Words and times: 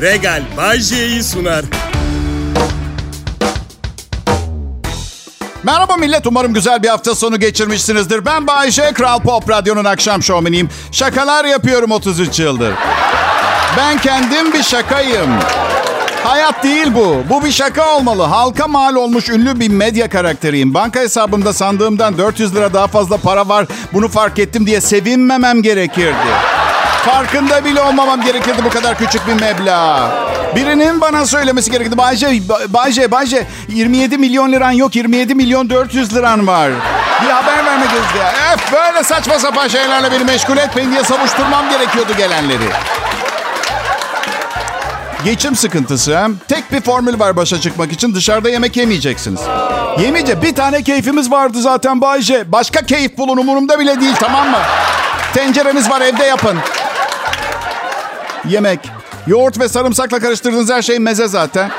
Regal 0.00 0.42
Bajje'yi 0.56 1.22
sunar. 1.22 1.64
Merhaba 5.62 5.96
millet, 5.96 6.26
umarım 6.26 6.54
güzel 6.54 6.82
bir 6.82 6.88
hafta 6.88 7.14
sonu 7.14 7.40
geçirmişsinizdir. 7.40 8.26
Ben 8.26 8.46
Bayşe, 8.46 8.92
Kral 8.92 9.20
Pop 9.20 9.50
Radyo'nun 9.50 9.84
akşam 9.84 10.22
şovmeniyim. 10.22 10.68
Şakalar 10.92 11.44
yapıyorum 11.44 11.90
33 11.90 12.40
yıldır. 12.40 12.72
Ben 13.76 13.98
kendim 13.98 14.52
bir 14.52 14.62
şakayım. 14.62 15.30
Hayat 16.24 16.64
değil 16.64 16.94
bu. 16.94 17.16
Bu 17.30 17.44
bir 17.44 17.52
şaka 17.52 17.96
olmalı. 17.96 18.22
Halka 18.22 18.68
mal 18.68 18.94
olmuş 18.94 19.28
ünlü 19.28 19.60
bir 19.60 19.68
medya 19.68 20.08
karakteriyim. 20.08 20.74
Banka 20.74 21.00
hesabımda 21.00 21.52
sandığımdan 21.52 22.18
400 22.18 22.54
lira 22.54 22.72
daha 22.72 22.86
fazla 22.86 23.16
para 23.16 23.48
var. 23.48 23.66
Bunu 23.92 24.08
fark 24.08 24.38
ettim 24.38 24.66
diye 24.66 24.80
sevinmemem 24.80 25.62
gerekirdi. 25.62 26.57
Farkında 27.10 27.64
bile 27.64 27.82
olmamam 27.82 28.22
gerekirdi 28.22 28.64
bu 28.64 28.70
kadar 28.70 28.98
küçük 28.98 29.26
bir 29.26 29.32
meblağ. 29.32 30.10
Birinin 30.56 31.00
bana 31.00 31.26
söylemesi 31.26 31.70
gerekirdi. 31.70 31.98
Bayce, 31.98 32.40
Bayce, 32.68 33.10
Bayce 33.10 33.46
27 33.68 34.18
milyon 34.18 34.52
liran 34.52 34.70
yok 34.70 34.96
27 34.96 35.34
milyon 35.34 35.70
400 35.70 36.16
liran 36.16 36.46
var. 36.46 36.70
Bir 37.22 37.28
haber 37.30 37.64
vermek 37.66 37.88
istedim. 37.88 38.26
Öf 38.54 38.72
böyle 38.72 39.02
saçma 39.02 39.38
sapan 39.38 39.68
şeylerle 39.68 40.12
beni 40.12 40.24
meşgul 40.24 40.56
etmeyin 40.56 40.92
diye 40.92 41.04
savuşturmam 41.04 41.70
gerekiyordu 41.70 42.12
gelenleri. 42.18 42.68
Geçim 45.24 45.56
sıkıntısı. 45.56 46.28
Tek 46.48 46.72
bir 46.72 46.80
formül 46.80 47.18
var 47.18 47.36
başa 47.36 47.60
çıkmak 47.60 47.92
için. 47.92 48.14
Dışarıda 48.14 48.48
yemek 48.48 48.76
yemeyeceksiniz. 48.76 49.40
Yemeyece 49.98 50.42
bir 50.42 50.54
tane 50.54 50.82
keyfimiz 50.82 51.30
vardı 51.30 51.62
zaten 51.62 52.00
Bayce. 52.00 52.52
Başka 52.52 52.86
keyif 52.86 53.18
bulun 53.18 53.36
umurumda 53.36 53.78
bile 53.78 54.00
değil 54.00 54.14
tamam 54.20 54.50
mı? 54.50 54.58
Tencereniz 55.34 55.90
var 55.90 56.00
evde 56.00 56.24
yapın. 56.24 56.58
Yemek. 58.48 58.80
Yoğurt 59.26 59.58
ve 59.60 59.68
sarımsakla 59.68 60.18
karıştırdığınız 60.20 60.70
her 60.70 60.82
şey 60.82 60.98
meze 60.98 61.28
zaten. 61.28 61.70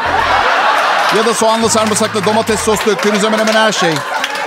Ya 1.18 1.26
da 1.26 1.34
soğanlı 1.34 1.70
sarımsaklı 1.70 2.26
domates 2.26 2.60
sos 2.60 2.86
döktüğünüz 2.86 3.24
hemen 3.24 3.40
hemen 3.40 3.54
her 3.54 3.72
şey. 3.72 3.94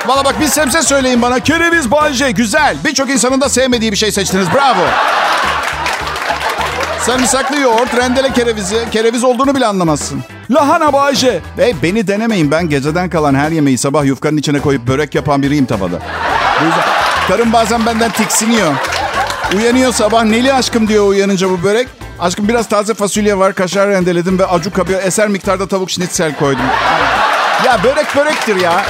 Valla 0.07 0.25
bak 0.25 0.41
bir 0.41 0.47
sebze 0.47 0.83
söyleyin 0.83 1.23
bana. 1.23 1.41
Kereviz 1.41 1.91
Bayce 1.91 2.31
güzel. 2.31 2.77
Birçok 2.85 3.11
insanın 3.11 3.41
da 3.41 3.49
sevmediği 3.49 3.93
bir 3.93 3.97
şey 3.97 4.13
seçtiniz. 4.13 4.47
Bravo. 4.55 4.83
Sarımsaklı 7.01 7.61
yoğurt, 7.61 7.97
rendele 7.97 8.33
kerevizi. 8.33 8.77
Kereviz 8.91 9.25
olduğunu 9.25 9.55
bile 9.55 9.67
anlamazsın. 9.67 10.25
Lahana 10.51 10.93
Bayce. 10.93 11.41
Hey 11.57 11.75
beni 11.83 12.07
denemeyin. 12.07 12.51
Ben 12.51 12.69
geceden 12.69 13.11
kalan 13.11 13.35
her 13.35 13.51
yemeği 13.51 13.79
sabah 13.79 14.05
yufkanın 14.05 14.37
içine 14.37 14.61
koyup 14.61 14.87
börek 14.87 15.15
yapan 15.15 15.43
biriyim 15.43 15.67
tavada. 15.67 15.99
Bu 16.61 16.65
yüzden 16.65 16.85
karım 17.29 17.53
bazen 17.53 17.87
benden 17.87 18.11
tiksiniyor. 18.11 18.73
Uyanıyor 19.57 19.93
sabah. 19.93 20.25
Neli 20.25 20.55
aşkım 20.55 20.89
diyor 20.89 21.07
uyanınca 21.07 21.51
bu 21.51 21.63
börek. 21.63 21.89
Aşkım 22.23 22.49
biraz 22.49 22.69
taze 22.69 22.95
fasulye 22.95 23.39
var. 23.39 23.55
Kaşar 23.55 23.89
rendeledim 23.89 24.39
ve 24.39 24.47
acuk 24.47 24.75
kapıya 24.75 25.01
eser 25.01 25.29
miktarda 25.29 25.67
tavuk 25.67 25.91
şnitzel 25.91 26.37
koydum. 26.37 26.65
Ya 27.67 27.79
börek 27.85 28.17
börektir 28.17 28.57
ya. 28.57 28.85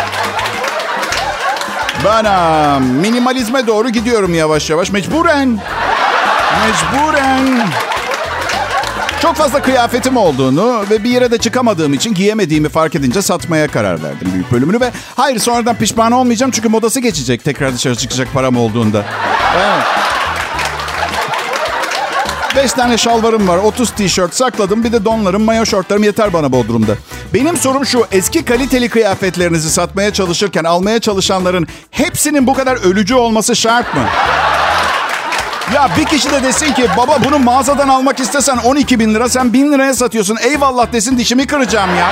Ben 2.05 2.24
aa, 2.24 2.78
minimalizme 2.78 3.66
doğru 3.66 3.89
gidiyorum 3.89 4.34
yavaş 4.34 4.70
yavaş. 4.70 4.91
Mecburen. 4.91 5.61
Mecburen. 6.61 7.69
Çok 9.22 9.36
fazla 9.36 9.62
kıyafetim 9.62 10.17
olduğunu 10.17 10.84
ve 10.91 11.05
bir 11.05 11.11
yere 11.11 11.30
de 11.30 11.39
çıkamadığım 11.39 11.94
için 11.94 12.14
giyemediğimi 12.14 12.69
fark 12.69 12.94
edince 12.94 13.22
satmaya 13.22 13.69
karar 13.69 14.02
verdim 14.02 14.28
büyük 14.34 14.52
bölümünü. 14.52 14.80
Ve 14.80 14.91
hayır 15.17 15.39
sonradan 15.39 15.77
pişman 15.77 16.12
olmayacağım 16.12 16.52
çünkü 16.52 16.69
modası 16.69 17.00
geçecek 17.00 17.44
tekrar 17.44 17.74
dışarı 17.74 17.96
çıkacak 17.96 18.33
param 18.33 18.56
olduğunda. 18.56 19.05
Evet. 19.56 20.02
Beş 22.56 22.72
tane 22.72 22.98
şalvarım 22.98 23.48
var, 23.48 23.58
30 23.58 23.91
tişört 23.91 24.34
sakladım. 24.34 24.84
Bir 24.84 24.92
de 24.92 25.05
donlarım, 25.05 25.42
mayo 25.42 25.67
şortlarım 25.67 26.03
yeter 26.03 26.33
bana 26.33 26.53
Bodrum'da. 26.53 26.92
Benim 27.34 27.56
sorum 27.56 27.86
şu, 27.86 28.06
eski 28.12 28.45
kaliteli 28.45 28.89
kıyafetlerinizi 28.89 29.70
satmaya 29.70 30.12
çalışırken 30.12 30.64
almaya 30.64 31.00
çalışanların 31.00 31.67
hepsinin 31.91 32.47
bu 32.47 32.55
kadar 32.55 32.77
ölücü 32.90 33.14
olması 33.14 33.57
şart 33.57 33.95
mı? 33.95 34.02
Ya 35.74 35.89
bir 35.98 36.05
kişi 36.05 36.30
de 36.33 36.42
desin 36.42 36.73
ki 36.73 36.86
baba 36.96 37.18
bunu 37.24 37.39
mağazadan 37.39 37.89
almak 37.89 38.20
istesen 38.20 38.57
12 38.57 38.98
bin 39.01 39.14
lira 39.14 39.29
sen 39.29 39.52
1000 39.52 39.73
liraya 39.73 39.95
satıyorsun. 39.95 40.36
Eyvallah 40.45 40.92
desin 40.92 41.19
dişimi 41.19 41.46
kıracağım 41.46 41.90
ya. 41.96 42.11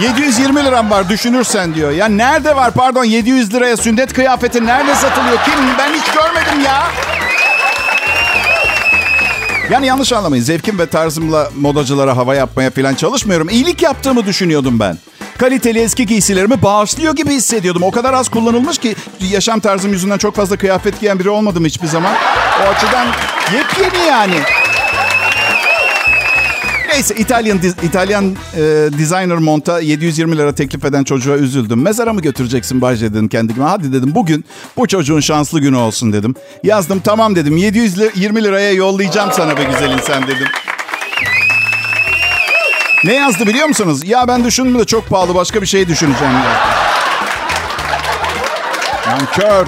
720 0.00 0.64
liram 0.64 0.90
var 0.90 1.08
düşünürsen 1.08 1.74
diyor. 1.74 1.90
Ya 1.90 2.08
nerede 2.08 2.56
var 2.56 2.70
pardon 2.70 3.04
700 3.04 3.54
liraya 3.54 3.76
sünnet 3.76 4.12
kıyafeti 4.12 4.66
nerede 4.66 4.94
satılıyor? 4.94 5.38
Kim? 5.44 5.54
Ben 5.78 5.92
hiç 5.92 6.04
görmedim 6.14 6.64
ya. 6.64 6.82
Yani 9.70 9.86
yanlış 9.86 10.12
anlamayın. 10.12 10.44
Zevkim 10.44 10.78
ve 10.78 10.86
tarzımla 10.86 11.50
modacılara 11.56 12.16
hava 12.16 12.34
yapmaya 12.34 12.70
falan 12.70 12.94
çalışmıyorum. 12.94 13.48
İyilik 13.48 13.82
yaptığımı 13.82 14.26
düşünüyordum 14.26 14.80
ben. 14.80 14.98
Kaliteli 15.38 15.78
eski 15.80 16.06
giysilerimi 16.06 16.62
bağışlıyor 16.62 17.16
gibi 17.16 17.30
hissediyordum. 17.30 17.82
O 17.82 17.90
kadar 17.90 18.14
az 18.14 18.28
kullanılmış 18.28 18.78
ki 18.78 18.96
yaşam 19.20 19.60
tarzım 19.60 19.92
yüzünden 19.92 20.18
çok 20.18 20.36
fazla 20.36 20.56
kıyafet 20.56 21.00
giyen 21.00 21.18
biri 21.18 21.30
olmadım 21.30 21.64
hiçbir 21.64 21.86
zaman. 21.86 22.12
O 22.66 22.68
açıdan 22.70 23.06
yepyeni 23.54 24.06
yani. 24.08 24.34
Neyse 26.92 27.14
İtalyan 27.14 27.60
İtalyan 27.82 28.36
e, 28.54 28.60
designer 28.98 29.38
monta 29.38 29.80
720 29.80 30.38
lira 30.38 30.54
teklif 30.54 30.84
eden 30.84 31.04
çocuğa 31.04 31.36
üzüldüm. 31.36 31.82
Mezara 31.82 32.12
mı 32.12 32.20
götüreceksin 32.20 32.80
Bayce 32.80 33.14
dedim 33.14 33.28
kendime. 33.28 33.64
Hadi 33.64 33.92
dedim 33.92 34.14
bugün 34.14 34.44
bu 34.76 34.88
çocuğun 34.88 35.20
şanslı 35.20 35.60
günü 35.60 35.76
olsun 35.76 36.12
dedim. 36.12 36.34
Yazdım 36.62 37.00
tamam 37.00 37.36
dedim 37.36 37.56
720 37.56 38.44
liraya 38.44 38.72
yollayacağım 38.72 39.30
sana 39.32 39.56
be 39.56 39.64
güzel 39.64 39.90
insan 39.92 40.22
dedim. 40.22 40.46
Ne 43.04 43.14
yazdı 43.14 43.46
biliyor 43.46 43.66
musunuz? 43.66 44.00
Ya 44.04 44.28
ben 44.28 44.44
düşündüm 44.44 44.78
de 44.78 44.84
çok 44.84 45.08
pahalı 45.08 45.34
başka 45.34 45.62
bir 45.62 45.66
şey 45.66 45.88
düşüneceğim. 45.88 46.34
Ya. 46.34 46.66
Nankör. 49.06 49.66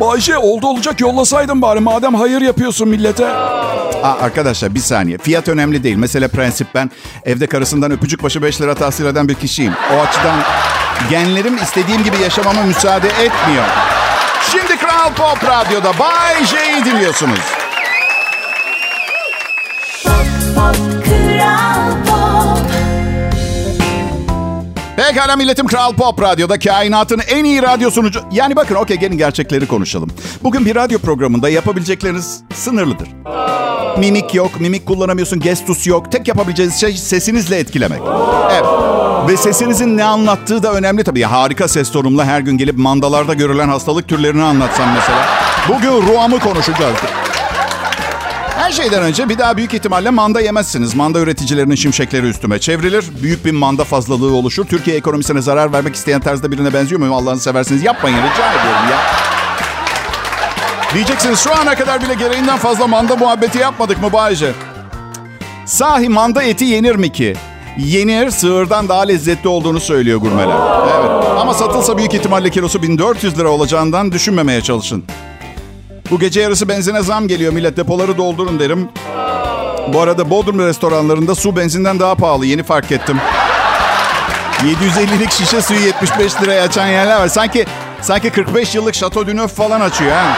Bayşe 0.00 0.38
oldu 0.38 0.66
olacak 0.66 1.00
yollasaydın 1.00 1.62
bari 1.62 1.80
madem 1.80 2.14
hayır 2.14 2.40
yapıyorsun 2.40 2.88
millete. 2.88 3.28
Aa, 4.02 4.16
arkadaşlar 4.20 4.74
bir 4.74 4.80
saniye. 4.80 5.18
Fiyat 5.18 5.48
önemli 5.48 5.82
değil. 5.84 5.96
Mesela 5.96 6.28
prensip 6.28 6.66
ben 6.74 6.90
evde 7.24 7.46
karısından 7.46 7.90
öpücük 7.90 8.22
başı 8.22 8.42
5 8.42 8.60
lira 8.60 8.74
tahsil 8.74 9.04
eden 9.06 9.28
bir 9.28 9.34
kişiyim. 9.34 9.72
O 9.96 10.00
açıdan 10.00 10.38
genlerim 11.10 11.56
istediğim 11.56 12.04
gibi 12.04 12.16
yaşamama 12.22 12.62
müsaade 12.62 13.08
etmiyor. 13.08 13.64
Şimdi 14.52 14.76
Kral 14.76 15.12
Pop 15.14 15.44
Radyo'da 15.44 15.98
Bay 15.98 16.44
J'yi 16.44 16.84
dinliyorsunuz. 16.84 17.59
Pekala 25.08 25.36
milletim 25.36 25.66
Kral 25.66 25.94
Pop 25.94 26.22
Radyo'da 26.22 26.58
kainatın 26.58 27.20
en 27.28 27.44
iyi 27.44 27.62
radyo 27.62 27.90
sunucu... 27.90 28.20
Yani 28.32 28.56
bakın 28.56 28.74
okey 28.74 28.96
gelin 28.96 29.18
gerçekleri 29.18 29.66
konuşalım. 29.66 30.10
Bugün 30.42 30.66
bir 30.66 30.74
radyo 30.74 30.98
programında 30.98 31.48
yapabilecekleriniz 31.48 32.40
sınırlıdır. 32.54 33.08
Mimik 33.98 34.34
yok, 34.34 34.60
mimik 34.60 34.86
kullanamıyorsun, 34.86 35.40
gestus 35.40 35.86
yok. 35.86 36.12
Tek 36.12 36.28
yapabileceğiniz 36.28 36.80
şey 36.80 36.96
sesinizle 36.96 37.56
etkilemek. 37.56 38.00
Evet. 38.52 38.64
Ve 39.28 39.36
sesinizin 39.36 39.96
ne 39.96 40.04
anlattığı 40.04 40.62
da 40.62 40.72
önemli 40.72 41.04
tabii. 41.04 41.22
Harika 41.22 41.68
ses 41.68 41.92
tonumla 41.92 42.24
her 42.24 42.40
gün 42.40 42.58
gelip 42.58 42.78
mandalarda 42.78 43.34
görülen 43.34 43.68
hastalık 43.68 44.08
türlerini 44.08 44.42
anlatsam 44.42 44.88
mesela. 44.94 45.28
Bugün 45.68 46.12
ruhamı 46.12 46.38
konuşacağız. 46.38 46.96
Her 48.70 48.74
şeyden 48.74 49.02
önce 49.02 49.28
bir 49.28 49.38
daha 49.38 49.56
büyük 49.56 49.74
ihtimalle 49.74 50.10
manda 50.10 50.40
yemezsiniz. 50.40 50.94
Manda 50.94 51.18
üreticilerinin 51.18 51.74
şimşekleri 51.74 52.26
üstüme 52.26 52.58
çevrilir. 52.58 53.04
Büyük 53.22 53.44
bir 53.44 53.52
manda 53.52 53.84
fazlalığı 53.84 54.34
oluşur. 54.34 54.64
Türkiye 54.64 54.96
ekonomisine 54.96 55.42
zarar 55.42 55.72
vermek 55.72 55.94
isteyen 55.94 56.20
tarzda 56.20 56.52
birine 56.52 56.74
benziyor 56.74 56.98
muyum? 56.98 57.14
Allah'ını 57.14 57.40
seversiniz 57.40 57.82
yapmayın 57.82 58.16
rica 58.16 58.52
ediyorum 58.52 58.88
ya. 58.90 58.98
Diyeceksiniz 60.94 61.38
şu 61.40 61.52
ana 61.60 61.74
kadar 61.74 62.02
bile 62.02 62.14
gereğinden 62.14 62.58
fazla 62.58 62.86
manda 62.86 63.16
muhabbeti 63.16 63.58
yapmadık 63.58 64.02
mı 64.02 64.12
Bayce? 64.12 64.52
Sahi 65.66 66.08
manda 66.08 66.42
eti 66.42 66.64
yenir 66.64 66.94
mi 66.94 67.12
ki? 67.12 67.36
Yenir, 67.78 68.30
sığırdan 68.30 68.88
daha 68.88 69.02
lezzetli 69.02 69.48
olduğunu 69.48 69.80
söylüyor 69.80 70.18
gurmeler. 70.18 70.56
Evet. 71.00 71.24
Ama 71.38 71.54
satılsa 71.54 71.98
büyük 71.98 72.14
ihtimalle 72.14 72.50
kilosu 72.50 72.82
1400 72.82 73.38
lira 73.38 73.48
olacağından 73.48 74.12
düşünmemeye 74.12 74.60
çalışın. 74.60 75.04
Bu 76.10 76.18
gece 76.18 76.40
yarısı 76.40 76.68
benzine 76.68 77.02
zam 77.02 77.28
geliyor 77.28 77.52
millet 77.52 77.76
depoları 77.76 78.18
doldurun 78.18 78.60
derim. 78.60 78.88
Bu 79.92 80.00
arada 80.00 80.30
Bodrum 80.30 80.58
restoranlarında 80.58 81.34
su 81.34 81.56
benzinden 81.56 82.00
daha 82.00 82.14
pahalı 82.14 82.46
yeni 82.46 82.62
fark 82.62 82.92
ettim. 82.92 83.20
750'lik 84.58 85.32
şişe 85.32 85.62
suyu 85.62 85.80
75 85.80 86.42
liraya 86.42 86.62
açan 86.62 86.86
yerler 86.86 87.20
var. 87.20 87.28
Sanki 87.28 87.66
sanki 88.00 88.30
45 88.30 88.74
yıllık 88.74 88.94
Chateau 88.94 89.36
Neuf 89.36 89.54
falan 89.54 89.80
açıyor 89.80 90.12
ha. 90.12 90.36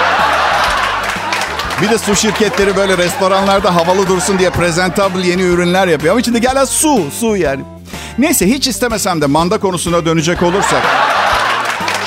Bir 1.82 1.90
de 1.90 1.98
su 1.98 2.16
şirketleri 2.16 2.76
böyle 2.76 2.98
restoranlarda 2.98 3.74
havalı 3.74 4.08
dursun 4.08 4.38
diye 4.38 4.50
presentable 4.50 5.26
yeni 5.26 5.42
ürünler 5.42 5.86
yapıyor. 5.86 6.12
Ama 6.12 6.20
içinde 6.20 6.38
gelen 6.38 6.64
su, 6.64 7.02
su 7.20 7.36
yani. 7.36 7.62
Neyse 8.18 8.48
hiç 8.48 8.68
istemesem 8.68 9.20
de 9.20 9.26
manda 9.26 9.58
konusuna 9.58 10.06
dönecek 10.06 10.42
olursak. 10.42 10.82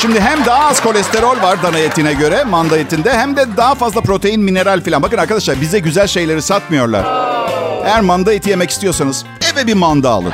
Şimdi 0.05 0.21
hem 0.21 0.45
daha 0.45 0.67
az 0.67 0.81
kolesterol 0.81 1.41
var 1.41 1.63
dana 1.63 1.77
etine 1.77 2.13
göre 2.13 2.43
manda 2.43 2.77
etinde 2.77 3.17
hem 3.17 3.35
de 3.35 3.57
daha 3.57 3.75
fazla 3.75 4.01
protein, 4.01 4.41
mineral 4.41 4.81
falan. 4.81 5.01
Bakın 5.01 5.17
arkadaşlar 5.17 5.61
bize 5.61 5.79
güzel 5.79 6.07
şeyleri 6.07 6.41
satmıyorlar. 6.41 7.05
Eğer 7.85 8.01
manda 8.01 8.33
eti 8.33 8.49
yemek 8.49 8.69
istiyorsanız 8.69 9.25
eve 9.53 9.67
bir 9.67 9.73
manda 9.73 10.09
alın. 10.09 10.33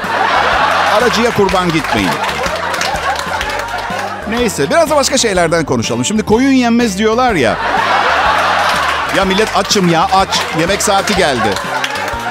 Aracıya 0.97 1.31
kurban 1.31 1.71
gitmeyin. 1.71 2.09
Neyse 4.29 4.69
biraz 4.69 4.89
da 4.89 4.95
başka 4.95 5.17
şeylerden 5.17 5.65
konuşalım. 5.65 6.05
Şimdi 6.05 6.23
koyun 6.23 6.51
yenmez 6.51 6.97
diyorlar 6.97 7.33
ya. 7.33 7.57
Ya 9.17 9.25
millet 9.25 9.57
açım 9.57 9.89
ya 9.89 10.07
aç. 10.13 10.39
Yemek 10.59 10.81
saati 10.81 11.15
geldi. 11.15 11.49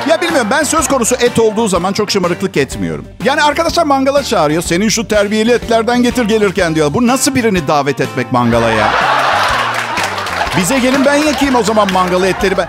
Ya 0.09 0.21
bilmiyorum 0.21 0.49
ben 0.51 0.63
söz 0.63 0.89
konusu 0.89 1.15
et 1.15 1.39
olduğu 1.39 1.69
zaman 1.69 1.93
çok 1.93 2.11
şımarıklık 2.11 2.57
etmiyorum. 2.57 3.05
Yani 3.25 3.43
arkadaşlar 3.43 3.85
mangala 3.85 4.23
çağırıyor. 4.23 4.63
Senin 4.63 4.89
şu 4.89 5.09
terbiyeli 5.09 5.53
etlerden 5.53 6.03
getir 6.03 6.25
gelirken 6.25 6.75
diyor. 6.75 6.95
Bu 6.95 7.07
nasıl 7.07 7.35
birini 7.35 7.69
davet 7.69 8.01
etmek 8.01 8.33
mangala 8.33 8.71
ya? 8.71 8.89
Bize 10.57 10.79
gelin 10.79 11.05
ben 11.05 11.15
yakayım 11.15 11.55
o 11.55 11.63
zaman 11.63 11.93
mangalı 11.93 12.27
etleri 12.27 12.57
ben. 12.57 12.69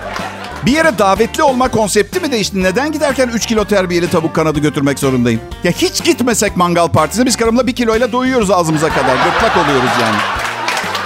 Bir 0.65 0.71
yere 0.71 0.97
davetli 0.97 1.43
olma 1.43 1.67
konsepti 1.67 2.19
mi 2.19 2.31
değişti? 2.31 2.63
Neden 2.63 2.91
giderken 2.91 3.27
3 3.27 3.45
kilo 3.45 3.65
terbiyeli 3.65 4.09
tavuk 4.09 4.35
kanadı 4.35 4.59
götürmek 4.59 4.99
zorundayım? 4.99 5.41
Ya 5.63 5.71
hiç 5.71 6.03
gitmesek 6.03 6.57
mangal 6.57 6.87
partisine 6.87 7.25
biz 7.25 7.37
karımla 7.37 7.67
1 7.67 7.75
kiloyla 7.75 8.11
doyuyoruz 8.11 8.51
ağzımıza 8.51 8.89
kadar. 8.89 9.15
Gırtlak 9.15 9.57
oluyoruz 9.57 9.89
yani. 10.01 10.15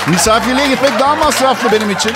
Misafirliğe 0.07 0.67
gitmek 0.67 0.99
daha 0.99 1.15
masraflı 1.15 1.71
benim 1.71 1.89
için. 1.91 2.11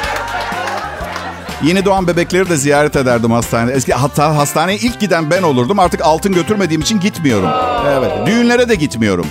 Yeni 1.63 1.85
doğan 1.85 2.07
bebekleri 2.07 2.49
de 2.49 2.55
ziyaret 2.57 2.95
ederdim 2.95 3.31
hastanede. 3.31 3.73
Eski 3.73 3.93
hatta 3.93 4.37
hastaneye 4.37 4.77
ilk 4.77 4.99
giden 4.99 5.31
ben 5.31 5.43
olurdum. 5.43 5.79
Artık 5.79 6.01
altın 6.01 6.33
götürmediğim 6.33 6.81
için 6.81 6.99
gitmiyorum. 6.99 7.49
Evet. 7.89 8.11
Düğünlere 8.25 8.69
de 8.69 8.75
gitmiyorum. 8.75 9.27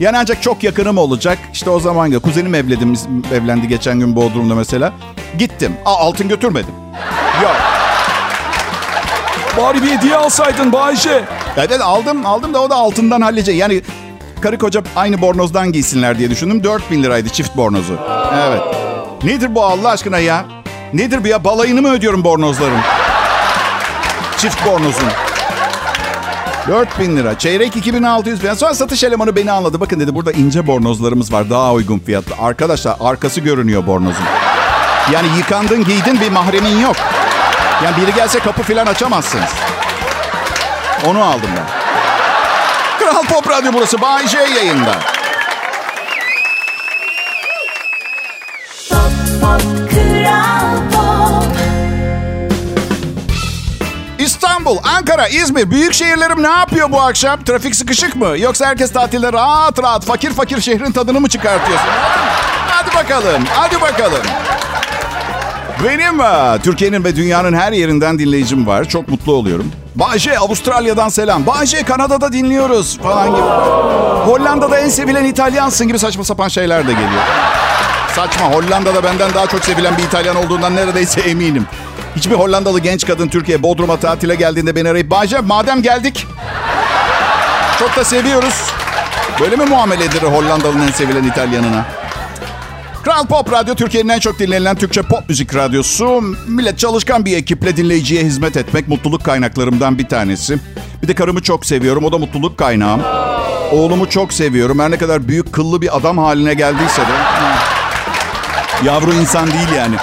Yani 0.00 0.18
ancak 0.18 0.42
çok 0.42 0.62
yakınım 0.64 0.98
olacak. 0.98 1.38
İşte 1.52 1.70
o 1.70 1.80
zaman 1.80 2.06
ya 2.06 2.18
kuzenim 2.18 2.54
evledim, 2.54 2.94
evlendi 3.34 3.68
geçen 3.68 3.98
gün 3.98 4.16
Bodrum'da 4.16 4.54
mesela. 4.54 4.92
Gittim. 5.38 5.76
Aa, 5.84 5.96
altın 5.96 6.28
götürmedim. 6.28 6.74
Yok. 7.42 7.56
Bari 9.58 9.82
bir 9.82 9.90
hediye 9.90 10.16
alsaydın 10.16 10.72
Bayşe. 10.72 11.24
Evet 11.56 11.80
aldım 11.80 12.26
aldım 12.26 12.54
da 12.54 12.62
o 12.62 12.70
da 12.70 12.74
altından 12.76 13.20
halledecek. 13.20 13.56
Yani 13.56 13.82
karı 14.40 14.58
koca 14.58 14.82
aynı 14.96 15.20
bornozdan 15.20 15.72
giysinler 15.72 16.18
diye 16.18 16.30
düşündüm. 16.30 16.64
4000 16.64 17.02
liraydı 17.02 17.28
çift 17.28 17.56
bornozu. 17.56 17.98
Evet. 18.48 18.60
Nedir 19.24 19.54
bu 19.54 19.64
Allah 19.64 19.88
aşkına 19.88 20.18
ya? 20.18 20.44
Nedir 20.94 21.24
bu 21.24 21.28
ya? 21.28 21.44
Balayını 21.44 21.82
mı 21.82 21.92
ödüyorum 21.92 22.24
bornozların? 22.24 22.80
Çift 24.38 24.66
bornozun. 24.66 25.08
4000 26.68 27.16
lira. 27.16 27.38
Çeyrek 27.38 27.76
2600 27.76 28.40
falan. 28.40 28.54
Sonra 28.54 28.74
satış 28.74 29.04
elemanı 29.04 29.36
beni 29.36 29.52
anladı. 29.52 29.80
Bakın 29.80 30.00
dedi 30.00 30.14
burada 30.14 30.32
ince 30.32 30.66
bornozlarımız 30.66 31.32
var. 31.32 31.50
Daha 31.50 31.72
uygun 31.72 31.98
fiyatlı. 31.98 32.34
Arkadaşlar 32.40 32.96
arkası 33.00 33.40
görünüyor 33.40 33.86
bornozun. 33.86 34.24
Yani 35.12 35.26
yıkandın 35.38 35.84
giydin 35.84 36.20
bir 36.20 36.30
mahremin 36.30 36.80
yok. 36.80 36.96
Yani 37.84 37.96
biri 37.96 38.14
gelse 38.14 38.38
kapı 38.38 38.62
falan 38.62 38.86
açamazsınız. 38.86 39.50
Onu 41.06 41.24
aldım 41.24 41.50
ben. 41.56 41.66
Kral 42.98 43.22
Pop 43.22 43.50
Radyo 43.50 43.72
burası. 43.74 44.00
Bay 44.00 44.28
J 44.28 44.38
yayında. 44.38 44.94
İstanbul, 54.62 54.82
Ankara, 54.96 55.28
İzmir, 55.28 55.70
büyük 55.70 55.94
şehirlerim 55.94 56.42
ne 56.42 56.48
yapıyor 56.48 56.90
bu 56.90 57.00
akşam? 57.00 57.44
Trafik 57.44 57.76
sıkışık 57.76 58.16
mı? 58.16 58.38
Yoksa 58.38 58.66
herkes 58.66 58.92
tatilde 58.92 59.32
rahat 59.32 59.82
rahat 59.82 60.04
fakir 60.04 60.30
fakir 60.30 60.60
şehrin 60.60 60.92
tadını 60.92 61.20
mı 61.20 61.28
çıkartıyorsun? 61.28 61.86
Hadi 62.68 62.94
bakalım, 62.94 63.42
hadi 63.50 63.80
bakalım. 63.80 64.22
Benim 65.84 66.20
e, 66.20 66.58
Türkiye'nin 66.62 67.04
ve 67.04 67.16
dünyanın 67.16 67.52
her 67.52 67.72
yerinden 67.72 68.18
dinleyicim 68.18 68.66
var. 68.66 68.84
Çok 68.84 69.08
mutlu 69.08 69.32
oluyorum. 69.32 69.72
Bahçe 69.94 70.38
Avustralya'dan 70.38 71.08
selam. 71.08 71.46
Bahçe 71.46 71.82
Kanada'da 71.82 72.32
dinliyoruz 72.32 72.98
falan 72.98 73.30
gibi. 73.30 73.46
Hollanda'da 74.26 74.78
en 74.78 74.88
sevilen 74.88 75.24
İtalyansın 75.24 75.88
gibi 75.88 75.98
saçma 75.98 76.24
sapan 76.24 76.48
şeyler 76.48 76.88
de 76.88 76.92
geliyor. 76.92 77.22
Saçma. 78.16 78.46
Hollanda'da 78.46 79.04
benden 79.04 79.34
daha 79.34 79.46
çok 79.46 79.64
sevilen 79.64 79.98
bir 79.98 80.02
İtalyan 80.02 80.36
olduğundan 80.36 80.76
neredeyse 80.76 81.20
eminim. 81.20 81.66
Hiçbir 82.16 82.34
Hollandalı 82.34 82.80
genç 82.80 83.06
kadın 83.06 83.28
Türkiye 83.28 83.62
Bodrum'a 83.62 83.96
tatile 83.96 84.34
geldiğinde 84.34 84.76
beni 84.76 84.88
arayıp 84.88 85.10
Bahçe 85.10 85.40
madem 85.40 85.82
geldik 85.82 86.26
çok 87.82 87.96
da 87.96 88.04
seviyoruz. 88.04 88.54
Böyle 89.40 89.56
mi 89.56 89.64
muamele 89.64 90.04
edilir 90.04 90.22
Hollandalı'nın 90.22 90.86
en 90.86 90.92
sevilen 90.92 91.24
İtalyanına? 91.24 91.86
Kral 93.04 93.26
Pop 93.26 93.52
Radyo 93.52 93.74
Türkiye'nin 93.74 94.08
en 94.08 94.18
çok 94.18 94.38
dinlenilen 94.38 94.76
Türkçe 94.76 95.02
pop 95.02 95.28
müzik 95.28 95.54
radyosu. 95.54 96.22
Millet 96.46 96.78
çalışkan 96.78 97.24
bir 97.24 97.36
ekiple 97.36 97.76
dinleyiciye 97.76 98.24
hizmet 98.24 98.56
etmek 98.56 98.88
mutluluk 98.88 99.24
kaynaklarımdan 99.24 99.98
bir 99.98 100.08
tanesi. 100.08 100.58
Bir 101.02 101.08
de 101.08 101.14
karımı 101.14 101.42
çok 101.42 101.66
seviyorum. 101.66 102.04
O 102.04 102.12
da 102.12 102.18
mutluluk 102.18 102.58
kaynağım. 102.58 103.02
Oğlumu 103.72 104.10
çok 104.10 104.32
seviyorum. 104.32 104.78
Her 104.78 104.90
ne 104.90 104.98
kadar 104.98 105.28
büyük 105.28 105.52
kıllı 105.52 105.82
bir 105.82 105.96
adam 105.96 106.18
haline 106.18 106.54
geldiyse 106.54 107.02
de. 107.02 107.12
Yavru 108.84 109.14
insan 109.14 109.46
değil 109.46 109.72
yani. 109.76 109.96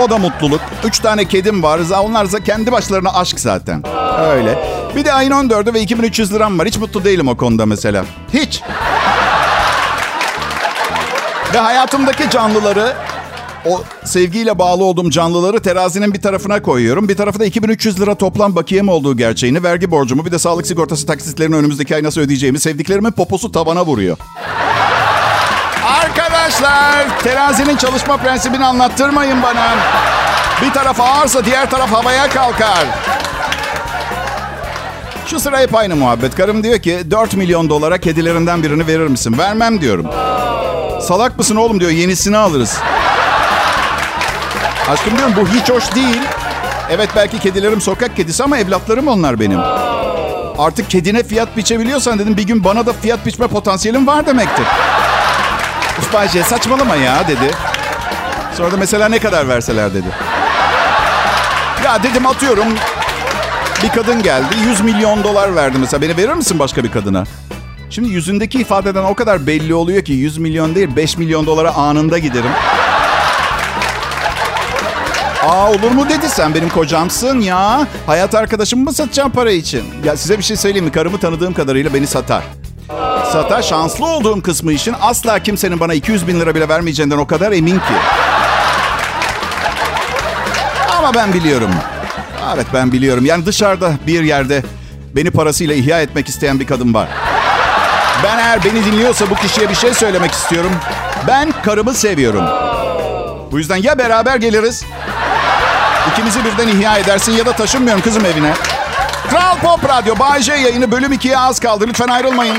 O 0.00 0.10
da 0.10 0.18
mutluluk. 0.18 0.60
Üç 0.84 0.98
tane 0.98 1.24
kedim 1.24 1.62
var. 1.62 1.80
Onlar 2.02 2.32
da 2.32 2.44
kendi 2.44 2.72
başlarına 2.72 3.12
aşk 3.12 3.40
zaten. 3.40 3.82
Öyle. 4.20 4.58
Bir 4.96 5.04
de 5.04 5.12
ayın 5.12 5.30
14'ü 5.30 5.74
ve 5.74 5.80
2300 5.80 6.32
liram 6.32 6.58
var. 6.58 6.66
Hiç 6.66 6.78
mutlu 6.78 7.04
değilim 7.04 7.28
o 7.28 7.36
konuda 7.36 7.66
mesela. 7.66 8.04
Hiç. 8.32 8.62
Ve 11.54 11.58
hayatımdaki 11.58 12.30
canlıları, 12.30 12.92
o 13.66 13.82
sevgiyle 14.04 14.58
bağlı 14.58 14.84
olduğum 14.84 15.10
canlıları 15.10 15.60
terazinin 15.62 16.14
bir 16.14 16.22
tarafına 16.22 16.62
koyuyorum. 16.62 17.08
Bir 17.08 17.16
tarafı 17.16 17.40
da 17.40 17.44
2300 17.44 18.00
lira 18.00 18.14
toplam 18.14 18.56
bakiyem 18.56 18.88
olduğu 18.88 19.16
gerçeğini, 19.16 19.62
vergi 19.62 19.90
borcumu, 19.90 20.26
bir 20.26 20.32
de 20.32 20.38
sağlık 20.38 20.66
sigortası 20.66 21.06
taksitlerini 21.06 21.56
önümüzdeki 21.56 21.94
ay 21.94 22.02
nasıl 22.02 22.20
ödeyeceğimi, 22.20 22.60
sevdiklerimin 22.60 23.10
poposu 23.10 23.52
tavana 23.52 23.86
vuruyor. 23.86 24.16
Arkadaşlar, 26.44 27.18
terazinin 27.18 27.76
çalışma 27.76 28.16
prensibini 28.16 28.64
anlattırmayın 28.64 29.42
bana. 29.42 29.66
Bir 30.62 30.72
taraf 30.72 31.00
ağırsa 31.00 31.44
diğer 31.44 31.70
taraf 31.70 31.92
havaya 31.92 32.28
kalkar. 32.28 32.86
Şu 35.26 35.40
sıra 35.40 35.58
hep 35.58 35.74
aynı 35.74 35.96
muhabbet. 35.96 36.34
Karım 36.36 36.62
diyor 36.62 36.78
ki 36.78 37.10
4 37.10 37.34
milyon 37.36 37.70
dolara 37.70 37.98
kedilerinden 37.98 38.62
birini 38.62 38.86
verir 38.86 39.06
misin? 39.06 39.38
Vermem 39.38 39.80
diyorum. 39.80 40.06
Salak 41.02 41.38
mısın 41.38 41.56
oğlum 41.56 41.80
diyor 41.80 41.90
yenisini 41.90 42.36
alırız. 42.36 42.78
Aşkım 44.90 45.18
diyorum 45.18 45.34
bu 45.36 45.48
hiç 45.48 45.70
hoş 45.70 45.94
değil. 45.94 46.22
Evet 46.90 47.08
belki 47.16 47.38
kedilerim 47.38 47.80
sokak 47.80 48.16
kedisi 48.16 48.42
ama 48.42 48.58
evlatlarım 48.58 49.08
onlar 49.08 49.40
benim. 49.40 49.60
Artık 50.58 50.90
kedine 50.90 51.22
fiyat 51.22 51.56
biçebiliyorsan 51.56 52.18
dedim 52.18 52.36
bir 52.36 52.46
gün 52.46 52.64
bana 52.64 52.86
da 52.86 52.92
fiyat 52.92 53.26
biçme 53.26 53.46
potansiyelim 53.46 54.06
var 54.06 54.26
demektir. 54.26 54.66
Ustacı 55.98 56.44
saçmalama 56.44 56.96
ya 56.96 57.28
dedi. 57.28 57.50
Sonra 58.56 58.72
da 58.72 58.76
mesela 58.76 59.08
ne 59.08 59.18
kadar 59.18 59.48
verseler 59.48 59.94
dedi. 59.94 60.06
Ya 61.84 62.02
dedim 62.02 62.26
atıyorum 62.26 62.66
bir 63.82 63.88
kadın 63.88 64.22
geldi 64.22 64.54
100 64.68 64.80
milyon 64.80 65.24
dolar 65.24 65.56
verdi 65.56 65.78
mesela 65.78 66.02
beni 66.02 66.16
verir 66.16 66.34
misin 66.34 66.58
başka 66.58 66.84
bir 66.84 66.90
kadına? 66.92 67.24
Şimdi 67.90 68.08
yüzündeki 68.08 68.60
ifadeden 68.60 69.04
o 69.04 69.14
kadar 69.14 69.46
belli 69.46 69.74
oluyor 69.74 70.04
ki 70.04 70.12
100 70.12 70.38
milyon 70.38 70.74
değil 70.74 70.96
5 70.96 71.18
milyon 71.18 71.46
dolara 71.46 71.74
anında 71.74 72.18
giderim. 72.18 72.50
Aa 75.46 75.70
olur 75.70 75.90
mu 75.90 76.08
dedi 76.08 76.28
sen 76.28 76.54
benim 76.54 76.68
kocamsın 76.68 77.40
ya. 77.40 77.86
Hayat 78.06 78.34
arkadaşımı 78.34 78.84
mı 78.84 78.92
satacağım 78.92 79.30
para 79.30 79.50
için? 79.50 79.84
Ya 80.04 80.16
size 80.16 80.38
bir 80.38 80.42
şey 80.42 80.56
söyleyeyim 80.56 80.84
mi? 80.84 80.92
Karımı 80.92 81.18
tanıdığım 81.20 81.54
kadarıyla 81.54 81.94
beni 81.94 82.06
satar. 82.06 82.42
Satar. 83.32 83.62
Şanslı 83.62 84.06
olduğum 84.06 84.42
kısmı 84.42 84.72
için 84.72 84.94
asla 85.00 85.38
kimsenin 85.38 85.80
bana 85.80 85.94
200 85.94 86.28
bin 86.28 86.40
lira 86.40 86.54
bile 86.54 86.68
vermeyeceğinden 86.68 87.18
o 87.18 87.26
kadar 87.26 87.52
emin 87.52 87.78
ki. 87.78 87.94
Ama 90.98 91.14
ben 91.14 91.32
biliyorum. 91.32 91.70
Evet 92.54 92.66
ben 92.74 92.92
biliyorum. 92.92 93.24
Yani 93.26 93.46
dışarıda 93.46 93.92
bir 94.06 94.22
yerde 94.22 94.62
beni 95.16 95.30
parasıyla 95.30 95.74
ihya 95.74 96.00
etmek 96.00 96.28
isteyen 96.28 96.60
bir 96.60 96.66
kadın 96.66 96.94
var. 96.94 97.08
Ben 98.24 98.38
eğer 98.38 98.64
beni 98.64 98.84
dinliyorsa 98.84 99.30
bu 99.30 99.34
kişiye 99.34 99.70
bir 99.70 99.74
şey 99.74 99.94
söylemek 99.94 100.30
istiyorum. 100.30 100.72
Ben 101.28 101.52
karımı 101.64 101.94
seviyorum. 101.94 102.44
Bu 103.52 103.58
yüzden 103.58 103.76
ya 103.76 103.98
beraber 103.98 104.36
geliriz. 104.36 104.84
İkimizi 106.12 106.40
birden 106.44 106.68
ihya 106.68 106.98
edersin 106.98 107.32
ya 107.32 107.46
da 107.46 107.52
taşınmıyorum 107.52 108.02
kızım 108.02 108.24
evine. 108.24 108.52
Kral 109.34 109.58
Pop 109.58 109.88
Radyo 109.88 110.18
Bay 110.18 110.42
J 110.42 110.54
yayını 110.54 110.90
bölüm 110.90 111.12
2'ye 111.12 111.38
az 111.38 111.60
kaldı. 111.60 111.84
Lütfen 111.88 112.08
ayrılmayın. 112.08 112.54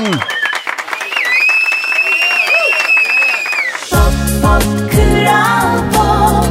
Pop, 3.90 4.12
pop, 4.42 4.62
Kral 4.90 5.78
Pop. 5.92 6.46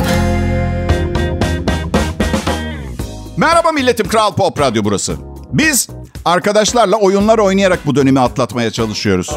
Merhaba 3.37 3.71
milletim 3.71 4.07
Kral 4.07 4.33
Pop 4.33 4.59
Radyo 4.59 4.83
burası. 4.83 5.15
Biz 5.51 5.89
arkadaşlarla 6.25 6.95
oyunlar 6.95 7.37
oynayarak 7.37 7.79
bu 7.85 7.95
dönemi 7.95 8.19
atlatmaya 8.19 8.71
çalışıyoruz. 8.71 9.29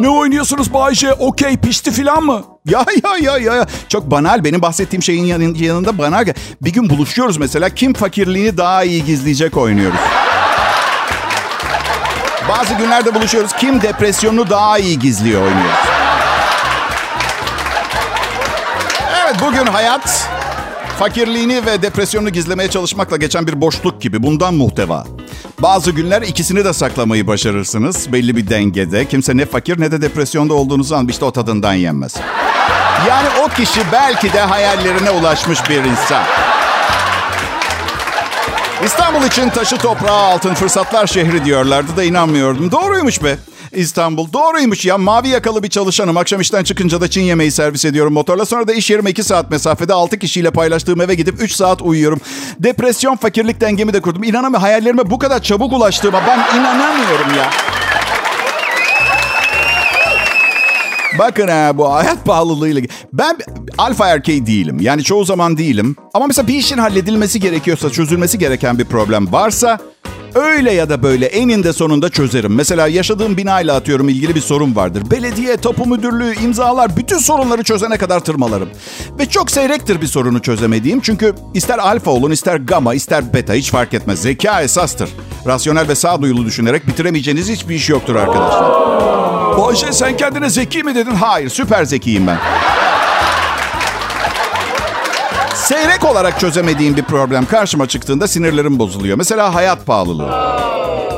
Ne 0.00 0.08
oynuyorsunuz 0.08 0.74
Bayce? 0.74 1.12
Okey 1.12 1.56
pişti 1.56 1.90
filan 1.92 2.22
mı? 2.24 2.42
Ya 2.64 2.84
ya 3.04 3.38
ya 3.38 3.54
ya. 3.54 3.66
Çok 3.88 4.10
banal. 4.10 4.44
Benim 4.44 4.62
bahsettiğim 4.62 5.02
şeyin 5.02 5.24
yanın- 5.24 5.54
yanında 5.54 5.98
banal. 5.98 6.26
Bir 6.62 6.72
gün 6.72 6.90
buluşuyoruz 6.90 7.36
mesela. 7.36 7.68
Kim 7.68 7.94
fakirliğini 7.94 8.56
daha 8.56 8.84
iyi 8.84 9.04
gizleyecek 9.04 9.56
oynuyoruz. 9.56 9.98
Bazı 12.48 12.74
günlerde 12.74 13.14
buluşuyoruz. 13.14 13.52
Kim 13.52 13.82
depresyonunu 13.82 14.50
daha 14.50 14.78
iyi 14.78 14.98
gizliyor 14.98 15.42
oynuyoruz. 15.42 15.78
Evet 19.24 19.36
bugün 19.40 19.66
hayat 19.66 20.28
fakirliğini 20.94 21.66
ve 21.66 21.82
depresyonunu 21.82 22.30
gizlemeye 22.30 22.70
çalışmakla 22.70 23.16
geçen 23.16 23.46
bir 23.46 23.60
boşluk 23.60 24.00
gibi. 24.00 24.22
Bundan 24.22 24.54
muhteva. 24.54 25.06
Bazı 25.62 25.90
günler 25.90 26.22
ikisini 26.22 26.64
de 26.64 26.72
saklamayı 26.72 27.26
başarırsınız. 27.26 28.12
Belli 28.12 28.36
bir 28.36 28.48
dengede. 28.48 29.08
Kimse 29.08 29.36
ne 29.36 29.46
fakir 29.46 29.80
ne 29.80 29.92
de 29.92 30.02
depresyonda 30.02 30.54
olduğunuzu 30.54 30.94
an 30.94 31.08
işte 31.08 31.24
o 31.24 31.32
tadından 31.32 31.74
yenmez. 31.74 32.16
Yani 33.08 33.28
o 33.44 33.48
kişi 33.48 33.80
belki 33.92 34.32
de 34.32 34.40
hayallerine 34.40 35.10
ulaşmış 35.10 35.70
bir 35.70 35.84
insan. 35.84 36.22
İstanbul 38.84 39.26
için 39.26 39.50
taşı 39.50 39.76
toprağı 39.76 40.16
altın 40.16 40.54
fırsatlar 40.54 41.06
şehri 41.06 41.44
diyorlardı 41.44 41.96
da 41.96 42.04
inanmıyordum. 42.04 42.70
Doğruymuş 42.70 43.22
be. 43.24 43.36
İstanbul 43.72 44.32
doğruymuş 44.32 44.84
ya. 44.84 44.98
Mavi 44.98 45.28
yakalı 45.28 45.62
bir 45.62 45.68
çalışanım. 45.68 46.16
Akşam 46.16 46.40
işten 46.40 46.64
çıkınca 46.64 47.00
da 47.00 47.10
Çin 47.10 47.22
yemeği 47.22 47.50
servis 47.50 47.84
ediyorum 47.84 48.12
motorla. 48.12 48.46
Sonra 48.46 48.68
da 48.68 48.72
iş 48.72 48.90
yerime 48.90 49.10
2 49.10 49.22
saat 49.22 49.50
mesafede 49.50 49.92
6 49.92 50.18
kişiyle 50.18 50.50
paylaştığım 50.50 51.00
eve 51.00 51.14
gidip 51.14 51.42
3 51.42 51.52
saat 51.52 51.82
uyuyorum. 51.82 52.20
Depresyon, 52.58 53.16
fakirlik 53.16 53.60
dengemi 53.60 53.92
de 53.92 54.00
kurdum. 54.00 54.24
İnanamıyorum 54.24 54.62
hayallerime 54.62 55.10
bu 55.10 55.18
kadar 55.18 55.42
çabuk 55.42 55.72
ulaştığıma 55.72 56.20
ben 56.26 56.58
inanamıyorum 56.58 57.34
ya. 57.36 57.50
Bakın 61.18 61.48
ha 61.48 61.78
bu 61.78 61.92
hayat 61.92 62.24
pahalılığıyla... 62.24 62.82
Ben 63.12 63.38
alfa 63.78 64.08
erkeği 64.08 64.46
değilim. 64.46 64.80
Yani 64.80 65.02
çoğu 65.02 65.24
zaman 65.24 65.56
değilim. 65.56 65.96
Ama 66.14 66.26
mesela 66.26 66.48
bir 66.48 66.54
işin 66.54 66.78
halledilmesi 66.78 67.40
gerekiyorsa, 67.40 67.90
çözülmesi 67.90 68.38
gereken 68.38 68.78
bir 68.78 68.84
problem 68.84 69.32
varsa... 69.32 69.78
Öyle 70.34 70.72
ya 70.72 70.88
da 70.88 71.02
böyle 71.02 71.26
eninde 71.26 71.72
sonunda 71.72 72.08
çözerim. 72.08 72.54
Mesela 72.54 72.88
yaşadığım 72.88 73.36
binayla 73.36 73.76
atıyorum 73.76 74.08
ilgili 74.08 74.34
bir 74.34 74.40
sorun 74.40 74.76
vardır. 74.76 75.02
Belediye, 75.10 75.56
tapu 75.56 75.86
müdürlüğü, 75.86 76.34
imzalar 76.44 76.96
bütün 76.96 77.18
sorunları 77.18 77.62
çözene 77.62 77.96
kadar 77.96 78.20
tırmalarım. 78.20 78.68
Ve 79.18 79.26
çok 79.26 79.50
seyrektir 79.50 80.00
bir 80.00 80.06
sorunu 80.06 80.42
çözemediğim. 80.42 81.00
Çünkü 81.00 81.34
ister 81.54 81.78
alfa 81.78 82.10
olun, 82.10 82.30
ister 82.30 82.56
gamma, 82.56 82.94
ister 82.94 83.34
beta 83.34 83.54
hiç 83.54 83.70
fark 83.70 83.94
etmez. 83.94 84.22
Zeka 84.22 84.62
esastır. 84.62 85.08
Rasyonel 85.46 85.88
ve 85.88 85.94
sağduyulu 85.94 86.44
düşünerek 86.44 86.86
bitiremeyeceğiniz 86.86 87.48
hiçbir 87.48 87.74
iş 87.74 87.88
yoktur 87.88 88.14
arkadaşlar. 88.16 89.23
Bayce 89.58 89.92
sen 89.92 90.16
kendine 90.16 90.50
zeki 90.50 90.82
mi 90.82 90.94
dedin? 90.94 91.14
Hayır, 91.14 91.48
süper 91.48 91.84
zekiyim 91.84 92.26
ben. 92.26 92.38
Seyrek 95.54 96.04
olarak 96.04 96.40
çözemediğim 96.40 96.96
bir 96.96 97.02
problem 97.02 97.46
karşıma 97.46 97.86
çıktığında 97.88 98.28
sinirlerim 98.28 98.78
bozuluyor. 98.78 99.18
Mesela 99.18 99.54
hayat 99.54 99.86
pahalılığı. 99.86 100.30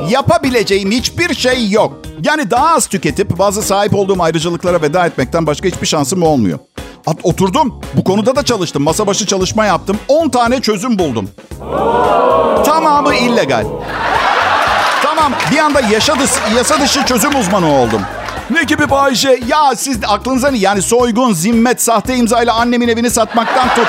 Yapabileceğim 0.09 0.91
hiçbir 0.91 1.33
şey 1.33 1.69
yok. 1.69 1.93
Yani 2.23 2.51
daha 2.51 2.75
az 2.75 2.87
tüketip 2.87 3.39
bazı 3.39 3.61
sahip 3.61 3.95
olduğum 3.95 4.23
ayrıcalıklara 4.23 4.81
veda 4.81 5.05
etmekten 5.05 5.47
başka 5.47 5.67
hiçbir 5.67 5.87
şansım 5.87 6.23
olmuyor. 6.23 6.59
At- 7.07 7.17
Oturdum. 7.23 7.81
Bu 7.93 8.03
konuda 8.03 8.35
da 8.35 8.43
çalıştım. 8.45 8.83
Masa 8.83 9.07
başı 9.07 9.25
çalışma 9.25 9.65
yaptım. 9.65 9.97
10 10.07 10.29
tane 10.29 10.61
çözüm 10.61 10.99
buldum. 10.99 11.29
Tamamı 12.65 13.15
illegal. 13.15 13.65
Tamam 15.03 15.31
bir 15.51 15.57
anda 15.57 15.79
yaşa 15.81 16.19
dışı, 16.19 16.33
yasa 16.57 16.81
dışı 16.81 17.05
çözüm 17.05 17.35
uzmanı 17.39 17.73
oldum. 17.73 18.01
Ne 18.49 18.63
gibi 18.63 18.89
Bayce? 18.89 19.39
Ya 19.47 19.75
siz 19.75 19.99
aklınıza 20.07 20.51
ne? 20.51 20.57
Yani 20.57 20.81
soygun, 20.81 21.33
zimmet, 21.33 21.81
sahte 21.81 22.15
imzayla 22.15 22.53
annemin 22.53 22.87
evini 22.87 23.09
satmaktan 23.09 23.69
tut. 23.75 23.87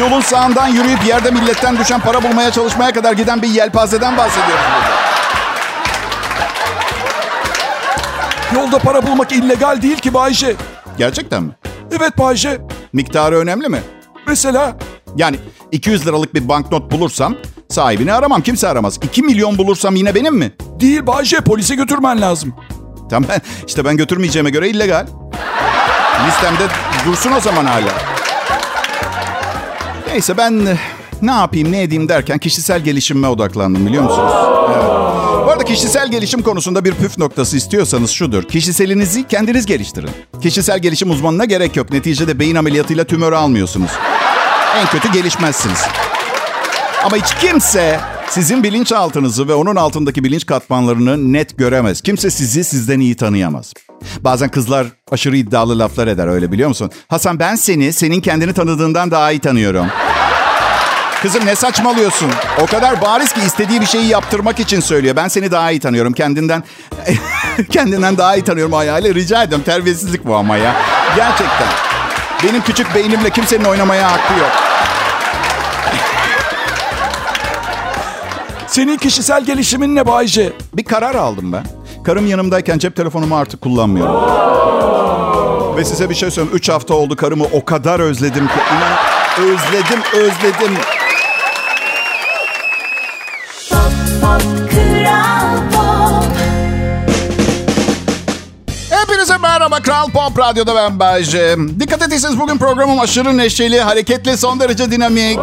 Yolun 0.00 0.20
sağından 0.20 0.68
yürüyüp 0.68 1.04
yerde 1.06 1.30
milletten 1.30 1.78
düşen 1.78 2.00
para 2.00 2.22
bulmaya 2.22 2.50
çalışmaya 2.50 2.92
kadar 2.92 3.12
giden 3.12 3.42
bir 3.42 3.48
yelpazeden 3.48 4.16
bahsediyoruz 4.16 4.64
burada. 4.74 4.96
Yolda 8.54 8.78
para 8.78 9.06
bulmak 9.06 9.32
illegal 9.32 9.82
değil 9.82 9.96
ki 9.96 10.14
Bayce. 10.14 10.54
Gerçekten 10.98 11.42
mi? 11.42 11.52
Evet 11.90 12.18
Bayce. 12.18 12.58
Miktarı 12.92 13.36
önemli 13.38 13.68
mi? 13.68 13.80
Mesela 14.26 14.76
Yani 15.16 15.36
200 15.72 16.06
liralık 16.06 16.34
bir 16.34 16.48
banknot 16.48 16.92
bulursam 16.92 17.34
sahibini 17.68 18.12
aramam. 18.12 18.42
Kimse 18.42 18.68
aramaz. 18.68 18.98
2 19.02 19.22
milyon 19.22 19.58
bulursam 19.58 19.96
yine 19.96 20.14
benim 20.14 20.34
mi? 20.34 20.52
değil 20.80 21.06
Bayce 21.06 21.40
polise 21.40 21.74
götürmen 21.74 22.20
lazım. 22.20 22.54
Tamam 23.10 23.28
ben, 23.28 23.40
işte 23.66 23.84
ben 23.84 23.96
götürmeyeceğime 23.96 24.50
göre 24.50 24.68
illegal. 24.68 25.06
Listemde 26.26 26.62
dursun 27.06 27.32
o 27.32 27.40
zaman 27.40 27.64
hala. 27.64 27.92
Neyse 30.08 30.36
ben 30.36 30.66
eh, 30.66 30.76
ne 31.22 31.30
yapayım 31.30 31.72
ne 31.72 31.82
edeyim 31.82 32.08
derken 32.08 32.38
kişisel 32.38 32.80
gelişime 32.80 33.28
odaklandım 33.28 33.86
biliyor 33.86 34.02
musunuz? 34.02 34.32
Evet. 34.74 34.84
Bu 35.46 35.50
arada 35.50 35.64
kişisel 35.64 36.10
gelişim 36.10 36.42
konusunda 36.42 36.84
bir 36.84 36.94
püf 36.94 37.18
noktası 37.18 37.56
istiyorsanız 37.56 38.10
şudur. 38.10 38.42
Kişiselinizi 38.42 39.28
kendiniz 39.28 39.66
geliştirin. 39.66 40.10
Kişisel 40.42 40.78
gelişim 40.78 41.10
uzmanına 41.10 41.44
gerek 41.44 41.76
yok. 41.76 41.90
Neticede 41.90 42.38
beyin 42.38 42.56
ameliyatıyla 42.56 43.04
tümör 43.04 43.32
almıyorsunuz. 43.32 43.90
En 44.76 44.86
kötü 44.86 45.12
gelişmezsiniz. 45.12 45.78
Ama 47.04 47.16
hiç 47.16 47.34
kimse 47.34 48.00
sizin 48.30 48.62
bilinçaltınızı 48.62 49.48
ve 49.48 49.54
onun 49.54 49.76
altındaki 49.76 50.24
bilinç 50.24 50.46
katmanlarını 50.46 51.32
net 51.32 51.58
göremez. 51.58 52.00
Kimse 52.00 52.30
sizi 52.30 52.64
sizden 52.64 53.00
iyi 53.00 53.16
tanıyamaz. 53.16 53.72
Bazen 54.20 54.48
kızlar 54.48 54.86
aşırı 55.10 55.36
iddialı 55.36 55.78
laflar 55.78 56.06
eder 56.06 56.26
öyle 56.26 56.52
biliyor 56.52 56.68
musun? 56.68 56.90
Hasan 57.08 57.38
ben 57.38 57.56
seni 57.56 57.92
senin 57.92 58.20
kendini 58.20 58.52
tanıdığından 58.52 59.10
daha 59.10 59.30
iyi 59.32 59.40
tanıyorum. 59.40 59.86
Kızım 61.22 61.46
ne 61.46 61.54
saçmalıyorsun? 61.54 62.30
O 62.62 62.66
kadar 62.66 63.00
bariz 63.02 63.32
ki 63.32 63.40
istediği 63.46 63.80
bir 63.80 63.86
şeyi 63.86 64.06
yaptırmak 64.08 64.60
için 64.60 64.80
söylüyor. 64.80 65.16
Ben 65.16 65.28
seni 65.28 65.50
daha 65.50 65.70
iyi 65.70 65.80
tanıyorum. 65.80 66.12
Kendinden 66.12 66.62
kendinden 67.70 68.18
daha 68.18 68.36
iyi 68.36 68.44
tanıyorum 68.44 68.72
hayali. 68.72 69.14
Rica 69.14 69.42
ediyorum. 69.42 69.64
Terbiyesizlik 69.64 70.26
bu 70.26 70.34
ama 70.36 70.56
ya. 70.56 70.76
Gerçekten. 71.16 71.68
Benim 72.44 72.62
küçük 72.62 72.94
beynimle 72.94 73.30
kimsenin 73.30 73.64
oynamaya 73.64 74.12
hakkı 74.12 74.32
yok. 74.40 74.50
Senin 78.76 78.96
kişisel 78.96 79.44
gelişimin 79.44 79.94
ne 79.94 80.06
Bayce? 80.06 80.52
Bir 80.74 80.84
karar 80.84 81.14
aldım 81.14 81.52
ben. 81.52 81.64
Karım 82.04 82.26
yanımdayken 82.26 82.78
cep 82.78 82.96
telefonumu 82.96 83.36
artık 83.36 83.60
kullanmıyorum. 83.60 84.14
Ve 85.76 85.84
size 85.84 86.10
bir 86.10 86.14
şey 86.14 86.30
söyleyeyim. 86.30 86.56
Üç 86.56 86.68
hafta 86.68 86.94
oldu 86.94 87.16
karımı 87.16 87.44
o 87.52 87.64
kadar 87.64 88.00
özledim 88.00 88.46
ki. 88.46 88.54
İnan 88.76 88.98
özledim, 89.48 90.00
özledim. 90.12 90.76
Kral 99.86 100.10
Pop 100.10 100.38
Radyo'da 100.38 100.74
ben 100.74 100.98
Bayce. 100.98 101.56
Dikkat 101.80 102.02
etseniz 102.02 102.40
bugün 102.40 102.58
programım 102.58 103.00
aşırı 103.00 103.36
neşeli, 103.36 103.80
hareketli, 103.80 104.36
son 104.36 104.60
derece 104.60 104.90
dinamik. 104.90 105.38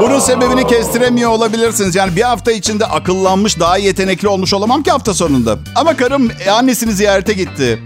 Bunun 0.00 0.18
sebebini 0.18 0.66
kestiremiyor 0.66 1.30
olabilirsiniz. 1.30 1.94
Yani 1.94 2.16
bir 2.16 2.22
hafta 2.22 2.52
içinde 2.52 2.86
akıllanmış, 2.86 3.60
daha 3.60 3.78
yetenekli 3.78 4.28
olmuş 4.28 4.54
olamam 4.54 4.82
ki 4.82 4.90
hafta 4.90 5.14
sonunda. 5.14 5.58
Ama 5.74 5.96
karım 5.96 6.30
e, 6.46 6.50
annesini 6.50 6.92
ziyarete 6.92 7.32
gitti. 7.32 7.82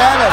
Evet. 0.00 0.32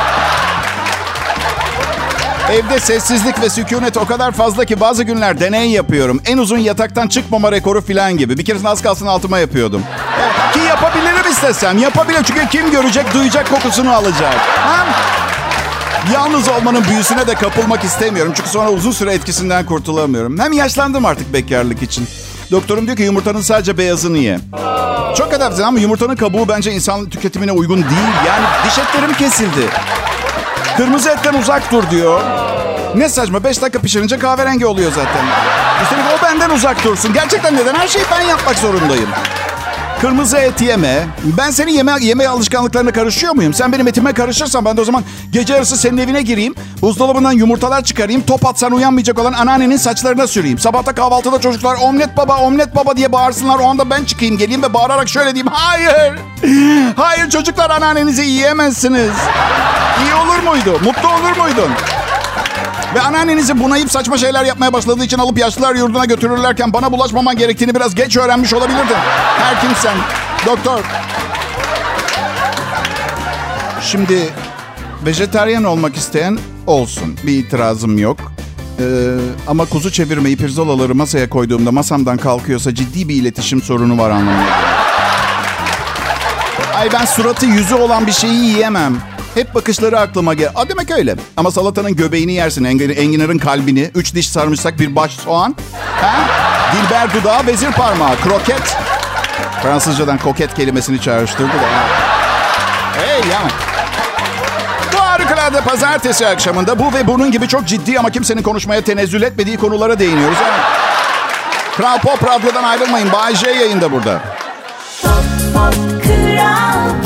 Evde 2.52 2.80
sessizlik 2.80 3.42
ve 3.42 3.50
sükunet 3.50 3.98
o 3.98 4.06
kadar 4.06 4.32
fazla 4.32 4.66
ki 4.66 4.80
bazı 4.80 5.04
günler 5.04 5.40
deney 5.40 5.70
yapıyorum. 5.72 6.22
En 6.26 6.38
uzun 6.38 6.58
yataktan 6.58 7.08
çıkmama 7.08 7.52
rekoru 7.52 7.82
falan 7.82 8.18
gibi. 8.18 8.38
Bir 8.38 8.46
keresinde 8.46 8.70
az 8.70 8.82
kalsın 8.82 9.08
altıma 9.08 9.40
yapıyordum. 9.40 9.84
Ki 10.54 10.60
yapabilirim 10.60 11.15
istesem. 11.36 11.78
Yapabilirim 11.78 12.24
çünkü 12.24 12.48
kim 12.48 12.72
görecek, 12.72 13.14
duyacak, 13.14 13.50
kokusunu 13.50 13.94
alacak. 13.94 14.36
Ha? 14.58 14.86
Yalnız 16.14 16.50
olmanın 16.50 16.84
büyüsüne 16.90 17.28
de 17.28 17.34
kapılmak 17.34 17.84
istemiyorum. 17.84 18.34
Çünkü 18.36 18.50
sonra 18.50 18.70
uzun 18.70 18.92
süre 18.92 19.14
etkisinden 19.14 19.66
kurtulamıyorum. 19.66 20.40
Hem 20.40 20.54
yaşlandım 20.54 21.06
artık 21.06 21.34
bekarlık 21.34 21.82
için. 21.84 22.08
Doktorum 22.52 22.86
diyor 22.86 22.98
ki 22.98 23.04
yumurtanın 23.04 23.42
sadece 23.42 23.78
beyazını 23.78 24.18
ye. 24.18 24.40
Çok 25.18 25.28
affedersin 25.28 25.64
ama 25.64 25.80
yumurtanın 25.80 26.16
kabuğu 26.16 26.48
bence 26.48 26.72
insan 26.72 27.10
tüketimine 27.10 27.52
uygun 27.52 27.78
değil. 27.78 28.14
Yani 28.28 28.46
diş 28.66 28.78
etlerim 28.78 29.14
kesildi. 29.14 29.70
Kırmızı 30.78 31.10
etten 31.10 31.34
uzak 31.34 31.72
dur 31.72 31.84
diyor. 31.92 32.22
Ne 32.96 33.10
saçma 33.10 33.44
5 33.44 33.62
dakika 33.62 33.80
pişirince 33.80 34.20
kahverengi 34.20 34.66
oluyor 34.66 34.92
zaten. 34.92 35.26
Üstelik 35.84 36.06
o 36.20 36.26
benden 36.26 36.50
uzak 36.50 36.84
dursun. 36.84 37.14
Gerçekten 37.14 37.56
neden? 37.56 37.76
Her 37.76 37.88
şeyi 37.88 38.06
ben 38.12 38.22
yapmak 38.22 38.58
zorundayım. 38.58 39.10
Kırmızı 40.02 40.38
et 40.38 40.62
yeme. 40.62 41.08
Ben 41.38 41.52
senin 41.52 41.72
yeme, 41.72 41.92
yeme 42.02 42.28
alışkanlıklarına 42.28 42.92
karışıyor 42.92 43.34
muyum? 43.36 43.54
Sen 43.54 43.72
benim 43.72 43.88
etime 43.88 44.14
karışırsan 44.14 44.66
ben 44.66 44.78
de 44.78 44.82
o 44.82 44.84
zaman 44.84 45.04
gece 45.32 45.54
yarısı 45.54 45.78
senin 45.78 45.98
evine 45.98 46.22
gireyim. 46.22 46.56
Buzdolabından 46.82 47.32
yumurtalar 47.32 47.84
çıkarayım. 47.84 48.22
Top 48.22 48.46
atsan 48.46 48.72
uyanmayacak 48.72 49.20
olan 49.20 49.34
anneannenin 49.34 49.78
saçlarına 49.78 50.28
süreyim. 50.28 50.60
Sabahta 50.60 50.96
kahvaltıda 50.96 51.42
çocuklar 51.42 51.76
omlet 51.82 52.18
baba 52.18 52.38
omlet 52.38 52.76
baba 52.76 52.98
diye 52.98 53.12
bağırsınlar. 53.12 53.60
O 53.60 53.64
anda 53.66 53.90
ben 53.90 54.04
çıkayım 54.04 54.38
geleyim 54.38 54.64
ve 54.64 54.74
bağırarak 54.74 55.10
şöyle 55.10 55.36
diyeyim. 55.36 55.52
Hayır. 55.52 56.14
Hayır 56.96 57.30
çocuklar 57.30 57.70
anneannenizi 57.70 58.22
yiyemezsiniz. 58.22 59.12
İyi 60.06 60.14
olur 60.16 60.52
muydu? 60.52 60.80
Mutlu 60.84 61.10
olur 61.10 61.38
muydun? 61.38 61.72
Ve 62.96 63.02
anneannenizi 63.02 63.60
bunayıp 63.60 63.92
saçma 63.92 64.18
şeyler 64.18 64.46
yapmaya 64.46 64.74
başladığı 64.74 65.04
için 65.04 65.18
alıp 65.18 65.38
yaşlılar 65.38 65.76
yurduna 65.76 66.06
götürürlerken 66.06 66.74
bana 66.74 66.92
bulaşmaman 66.92 67.38
gerektiğini 67.38 67.76
biraz 67.76 67.96
geç 67.96 68.18
öğrenmiş 68.18 68.54
olabilirdin. 68.54 68.96
Her 69.38 69.62
kimsen. 69.62 69.98
Doktor. 70.46 70.80
Şimdi 73.82 74.34
vejeteryan 75.06 75.64
olmak 75.64 75.96
isteyen 75.96 76.38
olsun. 76.68 77.18
Bir 77.24 77.32
itirazım 77.32 77.98
yok. 77.98 78.18
Ee, 78.80 78.84
ama 79.48 79.66
kuzu 79.66 79.92
çevirmeyi 79.92 80.38
pirzolaları 80.38 80.96
masaya 80.96 81.30
koyduğumda 81.30 81.72
masamdan 81.72 82.18
kalkıyorsa 82.18 82.76
ciddi 82.76 83.10
bir 83.10 83.16
iletişim 83.16 83.62
sorunu 83.62 83.98
var 83.98 84.12
geliyor. 84.12 84.34
Ay 86.76 86.92
ben 86.94 87.06
suratı 87.06 87.46
yüzü 87.46 87.76
olan 87.76 88.08
bir 88.08 88.12
şeyi 88.12 88.46
yiyemem. 88.46 89.15
Hep 89.36 89.56
bakışları 89.56 90.00
aklıma 90.00 90.34
gel. 90.34 90.50
A 90.56 90.70
demek 90.70 90.92
öyle. 90.92 91.16
Ama 91.38 91.52
salatanın 91.52 91.96
göbeğini 91.96 92.34
yersin. 92.34 92.64
Engin, 92.64 92.90
enginarın 92.90 93.38
kalbini. 93.38 93.92
Üç 93.96 94.16
diş 94.16 94.30
sarımsak, 94.30 94.80
bir 94.80 94.96
baş 94.96 95.12
soğan. 95.12 95.56
Ha? 96.02 96.16
Dilber 96.74 97.14
dudağı, 97.14 97.48
vezir 97.48 97.72
parmağı. 97.72 98.16
Kroket. 98.16 98.78
Fransızcadan 99.64 100.18
koket 100.18 100.54
kelimesini 100.54 101.02
çağrıştırdı 101.02 101.48
da. 101.48 101.70
Hey 102.98 103.32
ya. 103.32 103.42
Bu 104.94 105.00
harikulade 105.00 105.62
pazartesi 105.62 106.28
akşamında 106.28 106.80
bu 106.80 106.94
ve 106.94 107.08
bunun 107.08 107.32
gibi 107.32 107.48
çok 107.48 107.66
ciddi 107.66 108.00
ama 108.00 108.10
kimsenin 108.10 108.42
konuşmaya 108.42 108.82
tenezzül 108.82 109.22
etmediği 109.22 109.58
konulara 109.58 110.00
değiniyoruz. 110.00 110.38
Ha? 110.38 110.60
Kral 111.78 112.00
Pop 112.00 112.24
Radyo'dan 112.24 112.64
ayrılmayın. 112.64 113.12
Bay 113.12 113.36
J 113.36 113.52
yayında 113.52 113.92
burada. 113.92 114.22
Pop, 115.02 115.12
pop, 115.54 115.74
Kral 116.04 117.05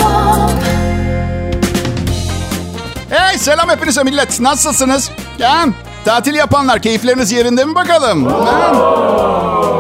Hey 3.10 3.38
selam 3.38 3.70
hepinize 3.70 4.04
millet. 4.04 4.40
Nasılsınız? 4.40 5.12
Ya, 5.40 5.66
tatil 6.06 6.34
yapanlar 6.34 6.82
keyifleriniz 6.82 7.32
yerinde 7.32 7.66
mi 7.66 7.76
bakalım? 7.76 8.26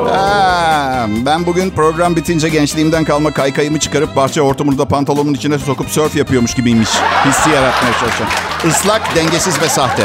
Ha? 0.10 1.06
Ben 1.26 1.46
bugün 1.46 1.70
program 1.70 2.16
bitince 2.16 2.50
gençliğimden 2.50 3.04
kalma 3.04 3.32
kaykayımı 3.32 3.80
çıkarıp 3.80 4.16
bahçe 4.16 4.42
hortumunu 4.42 4.78
da 4.78 4.86
pantolonumun 4.86 5.34
içine 5.34 5.60
sokup 5.60 5.90
surf 5.90 6.16
yapıyormuş 6.16 6.54
gibiymiş. 6.54 6.90
Hissi 7.26 7.50
yaratmaya 7.50 7.94
çalışıyorum. 8.00 8.36
Islak, 8.68 9.16
dengesiz 9.16 9.62
ve 9.62 9.70
sahte. 9.70 10.04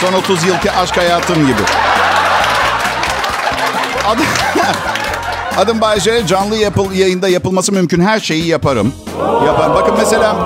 Son 0.00 0.12
30 0.12 0.44
yılki 0.44 0.72
aşk 0.72 0.96
hayatım 0.96 1.46
gibi. 1.46 1.62
Adım, 4.06 4.26
adım 5.60 5.80
Bayce. 5.80 6.26
Canlı 6.26 6.56
yapıl, 6.56 6.92
yayında 6.92 7.28
yapılması 7.28 7.72
mümkün 7.72 8.00
her 8.00 8.20
şeyi 8.20 8.46
yaparım. 8.46 8.92
Yaparım. 9.46 9.74
Bakın 9.74 9.94
mesela 9.98 10.36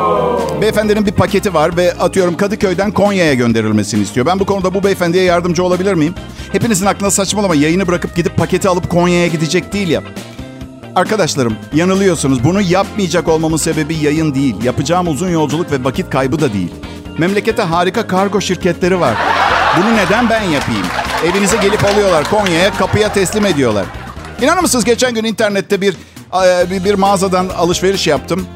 beyefendinin 0.60 1.06
bir 1.06 1.12
paketi 1.12 1.54
var 1.54 1.76
ve 1.76 1.92
atıyorum 1.92 2.36
Kadıköy'den 2.36 2.90
Konya'ya 2.90 3.34
gönderilmesini 3.34 4.02
istiyor. 4.02 4.26
Ben 4.26 4.40
bu 4.40 4.46
konuda 4.46 4.74
bu 4.74 4.84
beyefendiye 4.84 5.24
yardımcı 5.24 5.64
olabilir 5.64 5.94
miyim? 5.94 6.14
Hepinizin 6.52 6.86
aklına 6.86 7.10
saçmalama 7.10 7.54
yayını 7.54 7.86
bırakıp 7.86 8.16
gidip 8.16 8.36
paketi 8.36 8.68
alıp 8.68 8.90
Konya'ya 8.90 9.26
gidecek 9.26 9.72
değil 9.72 9.88
ya. 9.88 10.02
Arkadaşlarım 10.94 11.56
yanılıyorsunuz. 11.74 12.44
Bunu 12.44 12.60
yapmayacak 12.60 13.28
olmamın 13.28 13.56
sebebi 13.56 13.94
yayın 13.94 14.34
değil. 14.34 14.64
Yapacağım 14.64 15.08
uzun 15.08 15.28
yolculuk 15.28 15.72
ve 15.72 15.84
vakit 15.84 16.10
kaybı 16.10 16.40
da 16.40 16.52
değil. 16.52 16.72
Memlekete 17.18 17.62
harika 17.62 18.06
kargo 18.06 18.40
şirketleri 18.40 19.00
var. 19.00 19.14
Bunu 19.76 19.96
neden 19.96 20.30
ben 20.30 20.42
yapayım? 20.42 20.86
Evinize 21.24 21.56
gelip 21.56 21.84
alıyorlar 21.84 22.30
Konya'ya 22.30 22.74
kapıya 22.74 23.12
teslim 23.12 23.46
ediyorlar. 23.46 23.86
İnanır 24.42 24.62
mısınız 24.62 24.84
geçen 24.84 25.14
gün 25.14 25.24
internette 25.24 25.80
bir 25.80 25.94
e, 26.46 26.84
bir, 26.84 26.94
mağazadan 26.94 27.48
alışveriş 27.48 28.06
yaptım. 28.06 28.46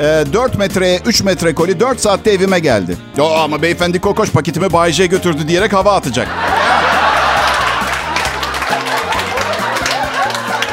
E, 0.00 0.24
4 0.32 0.58
metreye 0.58 1.00
3 1.06 1.22
metre 1.22 1.54
koli 1.54 1.80
4 1.80 2.00
saatte 2.00 2.30
evime 2.30 2.58
geldi. 2.58 2.96
Yo, 3.16 3.26
ama 3.26 3.62
beyefendi 3.62 4.00
kokoş 4.00 4.30
paketimi 4.30 4.72
Bay 4.72 4.92
J 4.92 5.06
götürdü 5.06 5.48
diyerek 5.48 5.72
hava 5.72 5.94
atacak. 5.94 6.28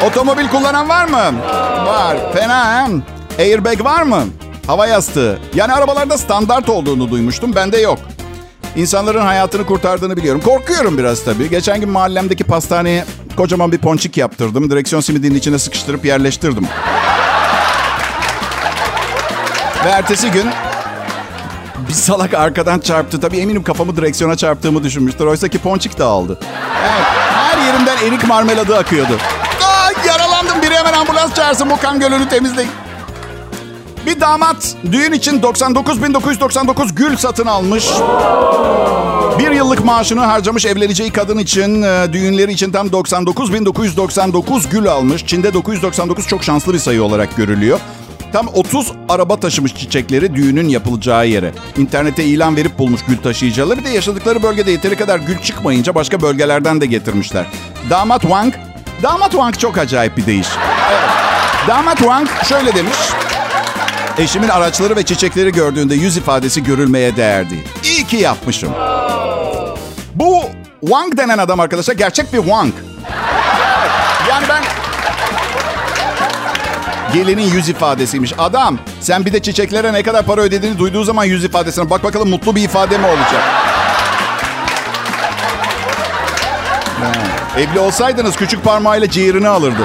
Otomobil 0.05 0.47
kullanan 0.47 0.89
var 0.89 1.05
mı? 1.05 1.39
Var. 1.85 2.17
Fena 2.33 2.81
hem. 2.81 3.03
Airbag 3.39 3.83
var 3.85 4.03
mı? 4.03 4.24
Hava 4.67 4.87
yastığı. 4.87 5.39
Yani 5.55 5.74
arabalarda 5.74 6.17
standart 6.17 6.69
olduğunu 6.69 7.11
duymuştum. 7.11 7.55
Bende 7.55 7.77
yok. 7.77 8.00
İnsanların 8.75 9.22
hayatını 9.22 9.65
kurtardığını 9.65 10.17
biliyorum. 10.17 10.41
Korkuyorum 10.41 10.98
biraz 10.98 11.24
tabii. 11.24 11.50
Geçen 11.50 11.79
gün 11.79 11.89
mahallemdeki 11.89 12.43
pastaneye 12.43 13.05
kocaman 13.39 13.71
bir 13.71 13.77
ponçik 13.77 14.17
yaptırdım. 14.17 14.71
Direksiyon 14.71 15.01
simidinin 15.01 15.35
içine 15.35 15.59
sıkıştırıp 15.59 16.05
yerleştirdim. 16.05 16.67
Ve 19.85 19.89
ertesi 19.89 20.31
gün 20.31 20.49
bir 21.87 21.93
salak 21.93 22.33
arkadan 22.33 22.79
çarptı. 22.79 23.21
Tabii 23.21 23.37
eminim 23.37 23.63
kafamı 23.63 23.97
direksiyona 23.97 24.35
çarptığımı 24.35 24.83
düşünmüştür. 24.83 25.25
Oysa 25.25 25.47
ki 25.47 25.59
ponçik 25.59 25.99
dağıldı. 25.99 26.39
Evet, 26.81 27.05
her 27.33 27.65
yerimden 27.65 27.97
erik 27.97 28.27
marmeladı 28.27 28.77
akıyordu. 28.77 29.17
Aa, 29.63 30.07
yaralandım. 30.07 30.61
Biri 30.61 30.75
hemen 30.75 30.93
ambulans 30.93 31.33
çağırsın 31.33 31.69
bu 31.69 31.79
kan 31.79 31.99
gölünü 31.99 32.29
temizleyin. 32.29 32.71
Bir 34.05 34.21
damat 34.21 34.75
düğün 34.91 35.11
için 35.11 35.41
99.999 35.41 36.95
gül 36.95 37.17
satın 37.17 37.45
almış. 37.45 37.85
Bir 39.39 39.51
yıllık 39.51 39.85
maaşını 39.85 40.19
harcamış 40.19 40.65
evleneceği 40.65 41.11
kadın 41.11 41.37
için, 41.37 41.81
e, 41.81 42.13
düğünleri 42.13 42.51
için 42.51 42.71
tam 42.71 42.87
99.999 42.87 44.69
gül 44.69 44.87
almış. 44.87 45.25
Çin'de 45.25 45.53
999 45.53 46.27
çok 46.27 46.43
şanslı 46.43 46.73
bir 46.73 46.79
sayı 46.79 47.03
olarak 47.03 47.37
görülüyor. 47.37 47.79
Tam 48.33 48.47
30 48.47 48.91
araba 49.09 49.39
taşımış 49.39 49.75
çiçekleri 49.75 50.35
düğünün 50.35 50.69
yapılacağı 50.69 51.27
yere. 51.27 51.51
İnternete 51.77 52.23
ilan 52.23 52.55
verip 52.55 52.79
bulmuş 52.79 53.01
gül 53.07 53.17
taşıyıcıları. 53.17 53.79
Bir 53.79 53.83
de 53.83 53.89
yaşadıkları 53.89 54.43
bölgede 54.43 54.71
yeteri 54.71 54.95
kadar 54.95 55.19
gül 55.19 55.37
çıkmayınca 55.37 55.95
başka 55.95 56.21
bölgelerden 56.21 56.81
de 56.81 56.85
getirmişler. 56.85 57.45
Damat 57.89 58.21
Wang, 58.21 58.53
Damat 59.03 59.31
Wang 59.31 59.57
çok 59.57 59.77
acayip 59.77 60.17
bir. 60.17 60.27
Evet. 60.27 60.45
Damat 61.67 61.97
Wang 61.97 62.29
şöyle 62.49 62.75
demiş. 62.75 62.97
Eşimin 64.17 64.49
araçları 64.49 64.95
ve 64.95 65.03
çiçekleri 65.03 65.51
gördüğünde 65.51 65.95
yüz 65.95 66.17
ifadesi 66.17 66.63
görülmeye 66.63 67.15
değerdi. 67.15 67.63
İyi 67.83 68.07
ki 68.07 68.17
yapmışım. 68.17 68.69
Wang 70.81 71.18
denen 71.18 71.37
adam 71.37 71.59
arkadaşlar 71.59 71.94
gerçek 71.94 72.33
bir 72.33 72.37
Wang. 72.37 72.74
Yani 74.29 74.46
ben... 74.50 74.63
Gelinin 77.13 77.44
yüz 77.53 77.70
ifadesiymiş. 77.70 78.33
Adam 78.37 78.79
sen 79.01 79.25
bir 79.25 79.33
de 79.33 79.42
çiçeklere 79.42 79.94
ne 79.94 80.03
kadar 80.03 80.25
para 80.25 80.42
ödediğini 80.42 80.77
duyduğu 80.77 81.03
zaman 81.03 81.24
yüz 81.24 81.44
ifadesine 81.44 81.89
bak 81.89 82.03
bakalım 82.03 82.29
mutlu 82.29 82.55
bir 82.55 82.63
ifade 82.63 82.98
mi 82.98 83.05
olacak? 83.05 83.44
Evli 87.57 87.79
olsaydınız 87.79 88.35
küçük 88.35 88.63
parmağıyla 88.63 89.09
ciğerini 89.09 89.48
alırdı. 89.48 89.83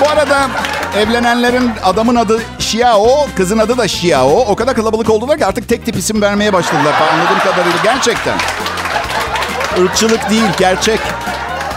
Bu 0.00 0.08
arada 0.08 0.48
evlenenlerin 0.96 1.70
adamın 1.84 2.16
adı 2.16 2.40
Xiao, 2.70 3.28
kızın 3.36 3.58
adı 3.58 3.78
da 3.78 3.84
Xiao. 3.84 4.40
O 4.40 4.56
kadar 4.56 4.74
kalabalık 4.74 5.10
oldular 5.10 5.38
ki 5.38 5.46
artık 5.46 5.68
tek 5.68 5.86
tip 5.86 5.96
isim 5.96 6.22
vermeye 6.22 6.52
başladılar 6.52 6.94
anladığım 7.12 7.38
kadarıyla. 7.38 7.78
Gerçekten. 7.84 8.38
Irkçılık 9.78 10.30
değil, 10.30 10.50
gerçek. 10.58 11.00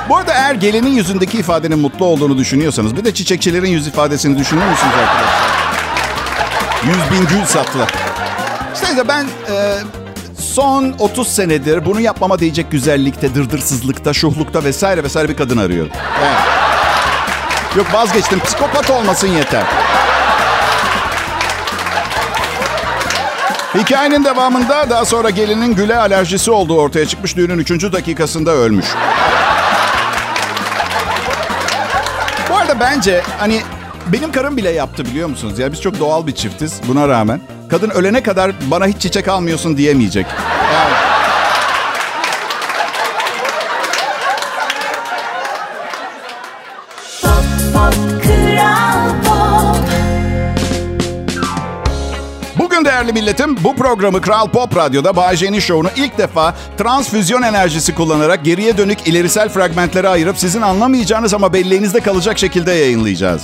Bu 0.10 0.18
arada 0.18 0.34
eğer 0.34 0.56
gelinin 0.56 0.90
yüzündeki 0.90 1.38
ifadenin 1.38 1.80
mutlu 1.80 2.06
olduğunu 2.06 2.38
düşünüyorsanız 2.38 2.96
bir 2.98 3.06
de 3.06 3.14
çiçekçilerin 3.14 3.70
yüz 3.70 3.88
ifadesini 3.88 4.38
düşünür 4.38 4.66
müsünüz 4.66 4.94
arkadaşlar? 4.94 5.44
Yüz 6.84 7.12
bin 7.12 7.28
gül 7.28 7.46
sattılar. 7.46 7.90
İşte 8.74 9.08
ben 9.08 9.24
e, 9.24 9.78
son 10.42 10.96
30 11.00 11.28
senedir 11.28 11.86
bunu 11.86 12.00
yapmama 12.00 12.40
değecek 12.40 12.72
güzellikte, 12.72 13.36
dırdırsızlıkta, 13.36 14.14
şuhlukta 14.14 14.64
vesaire 14.64 15.04
vesaire 15.04 15.30
bir 15.30 15.38
kadın 15.38 15.58
arıyorum. 15.58 15.92
Evet. 16.20 16.38
Yok 17.78 17.94
vazgeçtim. 17.94 18.40
Psikopat 18.40 18.90
olmasın 18.90 19.28
yeter. 19.28 19.64
Hikayenin 23.76 24.24
devamında 24.24 24.90
daha 24.90 25.06
sonra 25.06 25.30
gelinin 25.30 25.76
güle 25.76 25.98
alerjisi 25.98 26.52
olduğu 26.52 26.80
ortaya 26.80 27.06
çıkmış. 27.06 27.38
Düğünün 27.38 27.58
3. 27.58 27.72
dakikasında 27.72 28.52
ölmüş. 28.52 28.86
Bu 32.50 32.56
arada 32.56 32.80
bence 32.80 33.22
hani 33.40 33.62
benim 34.08 34.32
karım 34.32 34.58
bile 34.58 34.70
yaptı 34.70 35.06
biliyor 35.06 35.30
musunuz? 35.30 35.60
Ya 35.60 35.72
biz 35.72 35.82
çok 35.82 36.00
doğal 36.00 36.28
bir 36.28 36.36
çiftiz 36.36 36.82
buna 36.88 37.08
rağmen. 37.08 37.42
Kadın 37.70 37.90
ölene 37.90 38.24
kadar 38.24 38.52
bana 38.72 38.88
hiç 38.88 39.02
çiçek 39.02 39.28
almıyorsun 39.28 39.78
diyemeyecek. 39.78 40.26
Evet. 52.78 52.86
değerli 52.86 53.14
milletim. 53.14 53.58
Bu 53.64 53.76
programı 53.76 54.22
Kral 54.22 54.48
Pop 54.48 54.78
Radyo'da 54.78 55.16
Bay 55.16 55.36
J'nin 55.36 55.60
şovunu 55.60 55.88
ilk 55.96 56.18
defa 56.18 56.56
transfüzyon 56.78 57.42
enerjisi 57.42 57.96
kullanarak 57.96 58.46
geriye 58.46 58.78
dönük 58.78 59.08
ilerisel 59.08 59.50
fragmentlere 59.50 60.08
ayırıp 60.08 60.38
sizin 60.38 60.62
anlamayacağınız 60.62 61.34
ama 61.34 61.54
belleğinizde 61.54 62.00
kalacak 62.00 62.40
şekilde 62.40 62.72
yayınlayacağız. 62.72 63.44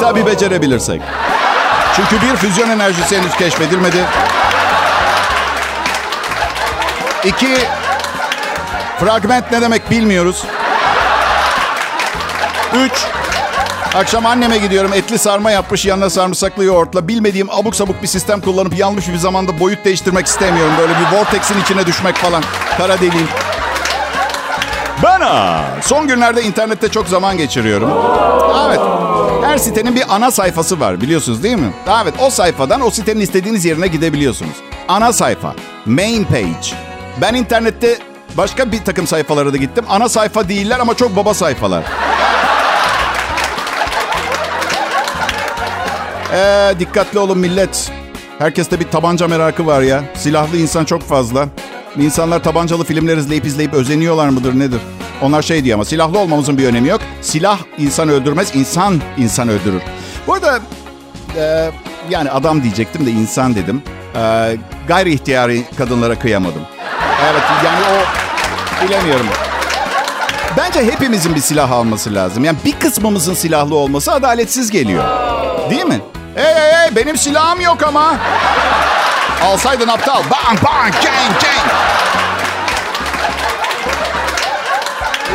Tabii 0.00 0.26
becerebilirsek. 0.26 1.02
Çünkü 1.96 2.26
bir 2.26 2.36
füzyon 2.36 2.70
enerjisi 2.70 3.18
henüz 3.18 3.36
keşfedilmedi. 3.36 4.04
İki, 7.24 7.58
fragment 9.00 9.52
ne 9.52 9.60
demek 9.60 9.90
bilmiyoruz. 9.90 10.44
Üç, 12.74 13.06
akşam 13.94 14.26
anneme 14.26 14.58
gidiyorum 14.58 14.92
etli 14.92 15.18
sarma 15.18 15.50
yapmış 15.50 15.86
yanına 15.86 16.10
sarımsaklı 16.10 16.64
yoğurtla. 16.64 17.08
Bilmediğim 17.08 17.50
abuk 17.50 17.76
sabuk 17.76 18.02
bir 18.02 18.06
sistem 18.06 18.40
kullanıp 18.40 18.78
yanlış 18.78 19.08
bir 19.08 19.16
zamanda 19.16 19.60
boyut 19.60 19.84
değiştirmek 19.84 20.26
istemiyorum. 20.26 20.72
Böyle 20.78 20.92
bir 20.92 21.16
vortexin 21.16 21.60
içine 21.60 21.86
düşmek 21.86 22.16
falan. 22.16 22.42
Kara 22.76 22.96
deliğin. 23.00 23.28
Bana 25.02 25.64
son 25.82 26.08
günlerde 26.08 26.42
internette 26.42 26.88
çok 26.88 27.08
zaman 27.08 27.36
geçiriyorum. 27.36 27.90
Evet. 28.66 28.80
Her 29.44 29.58
sitenin 29.58 29.96
bir 29.96 30.04
ana 30.08 30.30
sayfası 30.30 30.80
var 30.80 31.00
biliyorsunuz 31.00 31.42
değil 31.42 31.56
mi? 31.56 31.72
Evet 32.02 32.14
o 32.18 32.30
sayfadan 32.30 32.80
o 32.80 32.90
sitenin 32.90 33.20
istediğiniz 33.20 33.64
yerine 33.64 33.86
gidebiliyorsunuz. 33.86 34.56
Ana 34.88 35.12
sayfa. 35.12 35.54
Main 35.86 36.24
page. 36.24 36.76
Ben 37.20 37.34
internette 37.34 37.98
başka 38.36 38.72
bir 38.72 38.84
takım 38.84 39.06
sayfalara 39.06 39.52
da 39.52 39.56
gittim. 39.56 39.84
Ana 39.88 40.08
sayfa 40.08 40.48
değiller 40.48 40.78
ama 40.80 40.94
çok 40.94 41.16
baba 41.16 41.34
sayfalar. 41.34 41.84
Ee, 46.32 46.74
dikkatli 46.78 47.18
olun 47.18 47.38
millet. 47.38 47.90
Herkeste 48.38 48.80
bir 48.80 48.88
tabanca 48.88 49.28
merakı 49.28 49.66
var 49.66 49.82
ya. 49.82 50.04
Silahlı 50.14 50.56
insan 50.56 50.84
çok 50.84 51.02
fazla. 51.02 51.48
İnsanlar 51.98 52.42
tabancalı 52.42 52.84
filmler 52.84 53.16
izleyip 53.16 53.46
izleyip 53.46 53.74
özeniyorlar 53.74 54.28
mıdır 54.28 54.58
nedir? 54.58 54.80
Onlar 55.22 55.42
şey 55.42 55.64
diyor 55.64 55.74
ama 55.74 55.84
silahlı 55.84 56.18
olmamızın 56.18 56.58
bir 56.58 56.66
önemi 56.66 56.88
yok. 56.88 57.00
Silah 57.22 57.58
insan 57.78 58.08
öldürmez, 58.08 58.56
insan 58.56 59.00
insan 59.18 59.48
öldürür. 59.48 59.82
Bu 60.26 60.34
arada 60.34 60.60
e, 61.36 61.70
yani 62.10 62.30
adam 62.30 62.62
diyecektim 62.62 63.06
de 63.06 63.10
insan 63.10 63.54
dedim. 63.54 63.82
E, 64.16 64.56
gayri 64.88 65.12
ihtiyari 65.12 65.64
kadınlara 65.78 66.18
kıyamadım. 66.18 66.62
Evet 67.30 67.42
yani 67.64 67.78
o 67.92 68.84
bilemiyorum. 68.86 69.26
Bence 70.56 70.84
hepimizin 70.84 71.34
bir 71.34 71.40
silah 71.40 71.70
alması 71.70 72.14
lazım. 72.14 72.44
Yani 72.44 72.58
bir 72.64 72.72
kısmımızın 72.72 73.34
silahlı 73.34 73.76
olması 73.76 74.12
adaletsiz 74.12 74.70
geliyor. 74.70 75.04
Değil 75.70 75.84
mi? 75.84 76.00
Hey 76.38 76.54
hey 76.54 76.72
hey 76.72 76.96
benim 76.96 77.16
silahım 77.16 77.60
yok 77.60 77.82
ama. 77.82 78.16
Alsaydın 79.42 79.88
aptal. 79.88 80.22
Bang 80.22 80.64
bang 80.64 80.92
gang 80.92 81.42
gang. 81.42 81.70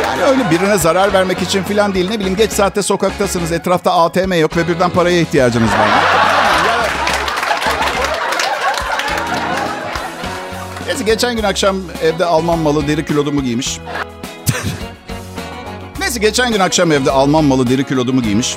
Yani 0.02 0.22
öyle 0.22 0.50
birine 0.50 0.78
zarar 0.78 1.12
vermek 1.12 1.42
için 1.42 1.62
falan 1.62 1.94
değil. 1.94 2.10
Ne 2.10 2.18
bileyim 2.18 2.36
geç 2.36 2.52
saatte 2.52 2.82
sokaktasınız. 2.82 3.52
Etrafta 3.52 3.92
ATM 3.92 4.32
yok 4.32 4.56
ve 4.56 4.68
birden 4.68 4.90
paraya 4.90 5.20
ihtiyacınız 5.20 5.70
var. 5.72 5.88
Neyse 10.86 11.04
geçen 11.04 11.36
gün 11.36 11.42
akşam 11.42 11.76
evde 12.02 12.24
Alman 12.24 12.58
malı 12.58 12.88
deri 12.88 13.06
kilodumu 13.06 13.42
giymiş. 13.42 13.78
Neyse 16.00 16.20
geçen 16.20 16.52
gün 16.52 16.60
akşam 16.60 16.92
evde 16.92 17.10
Alman 17.10 17.44
malı 17.44 17.70
deri 17.70 17.86
kilodumu 17.86 18.22
giymiş. 18.22 18.56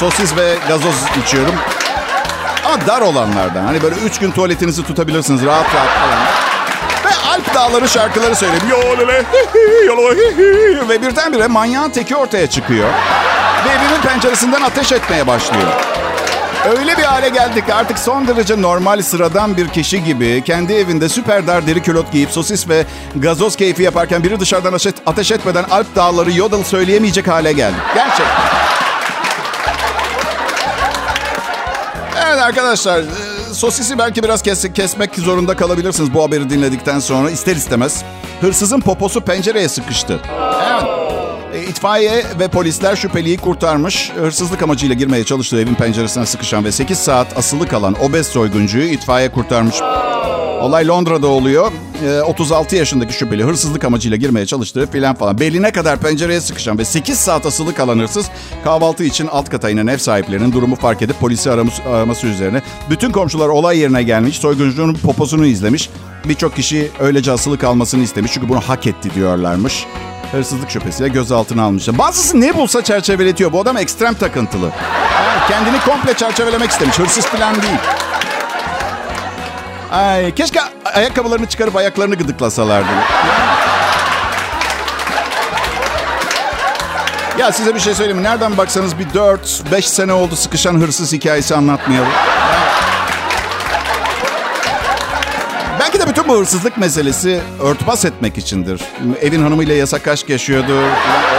Sosis 0.00 0.36
ve 0.36 0.54
gazoz 0.68 0.94
içiyorum. 1.24 1.54
Ama 2.64 2.86
dar 2.86 3.00
olanlardan. 3.00 3.64
Hani 3.64 3.82
böyle 3.82 3.94
üç 3.96 4.18
gün 4.18 4.30
tuvaletinizi 4.30 4.86
tutabilirsiniz 4.86 5.44
rahat 5.44 5.74
rahat 5.74 5.88
falan. 5.88 6.18
Ve 7.04 7.30
Alp 7.30 7.54
Dağları 7.54 7.88
şarkıları 7.88 8.36
söyleyip 8.36 8.62
yolele 8.70 9.24
ve 10.88 11.02
birdenbire 11.02 11.46
manyağın 11.46 11.90
teki 11.90 12.16
ortaya 12.16 12.50
çıkıyor. 12.50 12.88
Ve 13.64 13.68
evimin 13.70 14.00
penceresinden 14.02 14.62
ateş 14.62 14.92
etmeye 14.92 15.26
başlıyor. 15.26 15.72
Öyle 16.78 16.98
bir 16.98 17.02
hale 17.02 17.28
geldik 17.28 17.66
ki 17.66 17.74
artık 17.74 17.98
son 17.98 18.28
derece 18.28 18.62
normal 18.62 19.02
sıradan 19.02 19.56
bir 19.56 19.68
kişi 19.68 20.04
gibi 20.04 20.42
kendi 20.44 20.72
evinde 20.72 21.08
süper 21.08 21.46
dar 21.46 21.66
deri 21.66 21.82
külot 21.82 22.12
giyip 22.12 22.30
sosis 22.30 22.68
ve 22.68 22.84
gazoz 23.14 23.56
keyfi 23.56 23.82
yaparken 23.82 24.24
biri 24.24 24.40
dışarıdan 24.40 24.78
ateş 25.06 25.30
etmeden 25.30 25.64
Alp 25.70 25.96
Dağları 25.96 26.32
yodel 26.32 26.64
söyleyemeyecek 26.64 27.28
hale 27.28 27.52
geldik. 27.52 27.80
Gerçekten. 27.94 28.58
Evet 32.28 32.38
arkadaşlar, 32.38 33.00
e, 33.00 33.54
sosisi 33.54 33.98
belki 33.98 34.22
biraz 34.22 34.42
kes, 34.42 34.72
kesmek 34.72 35.14
zorunda 35.14 35.56
kalabilirsiniz 35.56 36.14
bu 36.14 36.22
haberi 36.22 36.50
dinledikten 36.50 36.98
sonra 36.98 37.30
ister 37.30 37.56
istemez. 37.56 38.02
Hırsızın 38.40 38.80
poposu 38.80 39.20
pencereye 39.20 39.68
sıkıştı. 39.68 40.20
Evet. 40.70 40.82
E, 41.54 41.62
itfaiye 41.62 42.24
ve 42.40 42.48
polisler 42.48 42.96
şüpheliyi 42.96 43.36
kurtarmış. 43.36 44.12
Hırsızlık 44.20 44.62
amacıyla 44.62 44.94
girmeye 44.94 45.24
çalıştığı 45.24 45.60
evin 45.60 45.74
penceresine 45.74 46.26
sıkışan 46.26 46.64
ve 46.64 46.72
8 46.72 46.98
saat 46.98 47.38
asılı 47.38 47.68
kalan 47.68 47.96
obez 48.02 48.26
soyguncuyu 48.26 48.84
itfaiye 48.84 49.32
kurtarmış. 49.32 49.76
Olay 50.60 50.86
Londra'da 50.86 51.26
oluyor. 51.26 51.72
E, 52.04 52.20
36 52.22 52.76
yaşındaki 52.76 53.14
şüpheli 53.14 53.44
hırsızlık 53.44 53.84
amacıyla 53.84 54.16
girmeye 54.16 54.46
çalıştığı 54.46 54.90
filan 54.90 55.14
falan. 55.14 55.40
Beline 55.40 55.72
kadar 55.72 55.98
pencereye 55.98 56.40
sıkışan 56.40 56.78
ve 56.78 56.84
8 56.84 57.18
saat 57.18 57.46
asılı 57.46 57.74
kalan 57.74 57.98
hırsız 57.98 58.30
kahvaltı 58.64 59.04
için 59.04 59.26
alt 59.26 59.50
kata 59.50 59.70
inen 59.70 59.86
ev 59.86 59.98
sahiplerinin 59.98 60.52
durumu 60.52 60.76
fark 60.76 61.02
edip 61.02 61.20
polisi 61.20 61.50
araması, 61.50 61.82
araması 61.82 62.26
üzerine. 62.26 62.62
Bütün 62.90 63.10
komşular 63.10 63.48
olay 63.48 63.78
yerine 63.78 64.02
gelmiş. 64.02 64.36
Soyguncunun 64.36 64.94
poposunu 64.94 65.46
izlemiş. 65.46 65.90
Birçok 66.24 66.56
kişi 66.56 66.90
öylece 67.00 67.32
asılı 67.32 67.58
kalmasını 67.58 68.02
istemiş. 68.02 68.32
Çünkü 68.32 68.48
bunu 68.48 68.60
hak 68.60 68.86
etti 68.86 69.10
diyorlarmış. 69.14 69.86
Hırsızlık 70.32 70.70
şüphesiyle 70.70 71.08
gözaltına 71.08 71.62
almışlar. 71.62 71.98
Bazısı 71.98 72.40
ne 72.40 72.56
bulsa 72.56 72.84
çerçeveletiyor. 72.84 73.52
Bu 73.52 73.60
adam 73.60 73.76
ekstrem 73.76 74.14
takıntılı. 74.14 74.70
Kendini 75.48 75.80
komple 75.80 76.14
çerçevelemek 76.14 76.70
istemiş. 76.70 76.98
Hırsız 76.98 77.26
falan 77.26 77.54
değil. 77.54 78.07
Ay 79.90 80.34
keşke 80.34 80.60
ayakkabılarını 80.94 81.46
çıkarıp 81.46 81.76
ayaklarını 81.76 82.14
gıdıklasalardı. 82.14 82.88
Ya 87.38 87.52
size 87.52 87.74
bir 87.74 87.80
şey 87.80 87.94
söyleyeyim 87.94 88.18
mi? 88.18 88.24
Nereden 88.24 88.56
baksanız 88.56 88.98
bir 88.98 89.06
4-5 89.06 89.82
sene 89.82 90.12
oldu 90.12 90.36
sıkışan 90.36 90.74
hırsız 90.80 91.12
hikayesi 91.12 91.54
anlatmayalım. 91.54 92.12
Belki 95.80 96.00
de 96.00 96.08
bütün 96.08 96.28
bu 96.28 96.38
hırsızlık 96.38 96.76
meselesi 96.76 97.40
örtbas 97.62 98.04
etmek 98.04 98.38
içindir. 98.38 98.80
Evin 99.22 99.42
hanımıyla 99.42 99.74
yasak 99.74 100.08
aşk 100.08 100.28
yaşıyordu. 100.28 100.72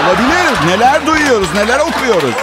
Olabilir. 0.05 0.67
Neler 0.67 1.07
duyuyoruz, 1.07 1.47
neler 1.55 1.79
okuyoruz. 1.79 2.33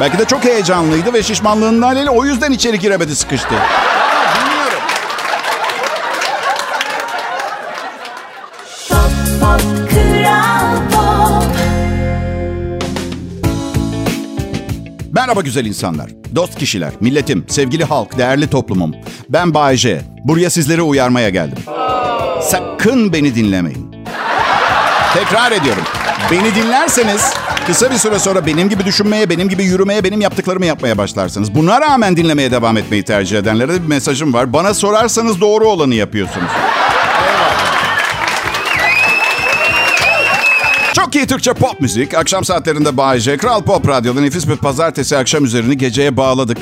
Belki 0.00 0.18
de 0.18 0.24
çok 0.24 0.44
heyecanlıydı 0.44 1.12
ve 1.12 1.22
şişmanlığından 1.22 1.86
haliyle 1.86 2.10
o 2.10 2.24
yüzden 2.24 2.52
içeri 2.52 2.78
giremedi 2.78 3.16
sıkıştı. 3.16 3.54
Merhaba 15.26 15.40
güzel 15.40 15.66
insanlar, 15.66 16.10
dost 16.34 16.58
kişiler, 16.58 16.92
milletim, 17.00 17.44
sevgili 17.48 17.84
halk, 17.84 18.18
değerli 18.18 18.50
toplumum. 18.50 18.94
Ben 19.28 19.54
Bayece. 19.54 20.02
Buraya 20.24 20.50
sizleri 20.50 20.82
uyarmaya 20.82 21.28
geldim. 21.28 21.58
Sakın 22.42 23.12
beni 23.12 23.34
dinlemeyin. 23.34 23.92
Tekrar 25.14 25.52
ediyorum. 25.52 25.82
Beni 26.30 26.54
dinlerseniz 26.54 27.34
kısa 27.66 27.90
bir 27.90 27.96
süre 27.96 28.18
sonra 28.18 28.46
benim 28.46 28.68
gibi 28.68 28.84
düşünmeye, 28.84 29.30
benim 29.30 29.48
gibi 29.48 29.64
yürümeye, 29.64 30.04
benim 30.04 30.20
yaptıklarımı 30.20 30.66
yapmaya 30.66 30.98
başlarsınız. 30.98 31.54
Buna 31.54 31.80
rağmen 31.80 32.16
dinlemeye 32.16 32.50
devam 32.50 32.76
etmeyi 32.76 33.02
tercih 33.02 33.38
edenlere 33.38 33.74
de 33.74 33.82
bir 33.82 33.88
mesajım 33.88 34.34
var. 34.34 34.52
Bana 34.52 34.74
sorarsanız 34.74 35.40
doğru 35.40 35.68
olanı 35.68 35.94
yapıyorsunuz. 35.94 36.50
Çok 41.06 41.14
iyi 41.16 41.26
Türkçe 41.26 41.52
pop 41.52 41.80
müzik. 41.80 42.14
Akşam 42.14 42.44
saatlerinde 42.44 42.96
Bay. 42.96 43.36
Kral 43.36 43.62
Pop 43.62 43.88
Radyo'da 43.88 44.20
nefis 44.20 44.48
bir 44.48 44.56
pazartesi 44.56 45.16
akşam 45.16 45.44
üzerini 45.44 45.78
geceye 45.78 46.16
bağladık. 46.16 46.58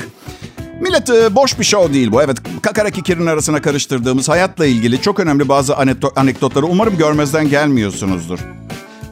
Millet 0.81 1.09
e, 1.09 1.35
boş 1.35 1.59
bir 1.59 1.63
show 1.63 1.93
değil 1.93 2.11
bu. 2.11 2.21
Evet 2.21 2.37
kakara 2.61 2.89
kikirin 2.89 3.25
arasına 3.25 3.61
karıştırdığımız 3.61 4.29
hayatla 4.29 4.65
ilgili 4.65 5.01
çok 5.01 5.19
önemli 5.19 5.49
bazı 5.49 5.73
anekdo- 5.73 6.19
anekdotları 6.19 6.65
umarım 6.65 6.97
görmezden 6.97 7.49
gelmiyorsunuzdur. 7.49 8.39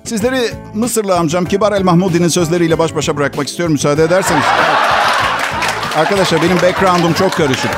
Sizleri 0.03 0.39
Mısırlı 0.73 1.17
amcam 1.17 1.45
Kibar 1.45 1.71
El 1.71 1.83
Mahmudi'nin 1.83 2.27
sözleriyle 2.27 2.79
baş 2.79 2.95
başa 2.95 3.17
bırakmak 3.17 3.47
istiyorum 3.47 3.73
müsaade 3.73 4.03
ederseniz. 4.03 4.43
Arkadaşlar 5.97 6.41
benim 6.41 6.55
background'um 6.57 7.13
çok 7.13 7.31
karışık. 7.31 7.71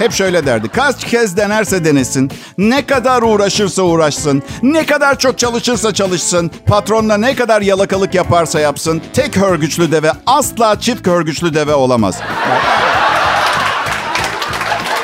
Hep 0.00 0.12
şöyle 0.12 0.46
derdi. 0.46 0.68
Kaç 0.68 1.04
kez 1.04 1.36
denerse 1.36 1.84
denesin, 1.84 2.30
ne 2.58 2.86
kadar 2.86 3.22
uğraşırsa 3.22 3.82
uğraşsın, 3.82 4.42
ne 4.62 4.86
kadar 4.86 5.18
çok 5.18 5.38
çalışırsa 5.38 5.94
çalışsın, 5.94 6.50
patronla 6.66 7.16
ne 7.16 7.34
kadar 7.34 7.62
yalakalık 7.62 8.14
yaparsa 8.14 8.60
yapsın, 8.60 9.02
tek 9.12 9.36
hörgüçlü 9.36 9.92
deve 9.92 10.12
asla 10.26 10.80
çift 10.80 11.06
hörgüçlü 11.06 11.54
deve 11.54 11.74
olamaz. 11.74 12.20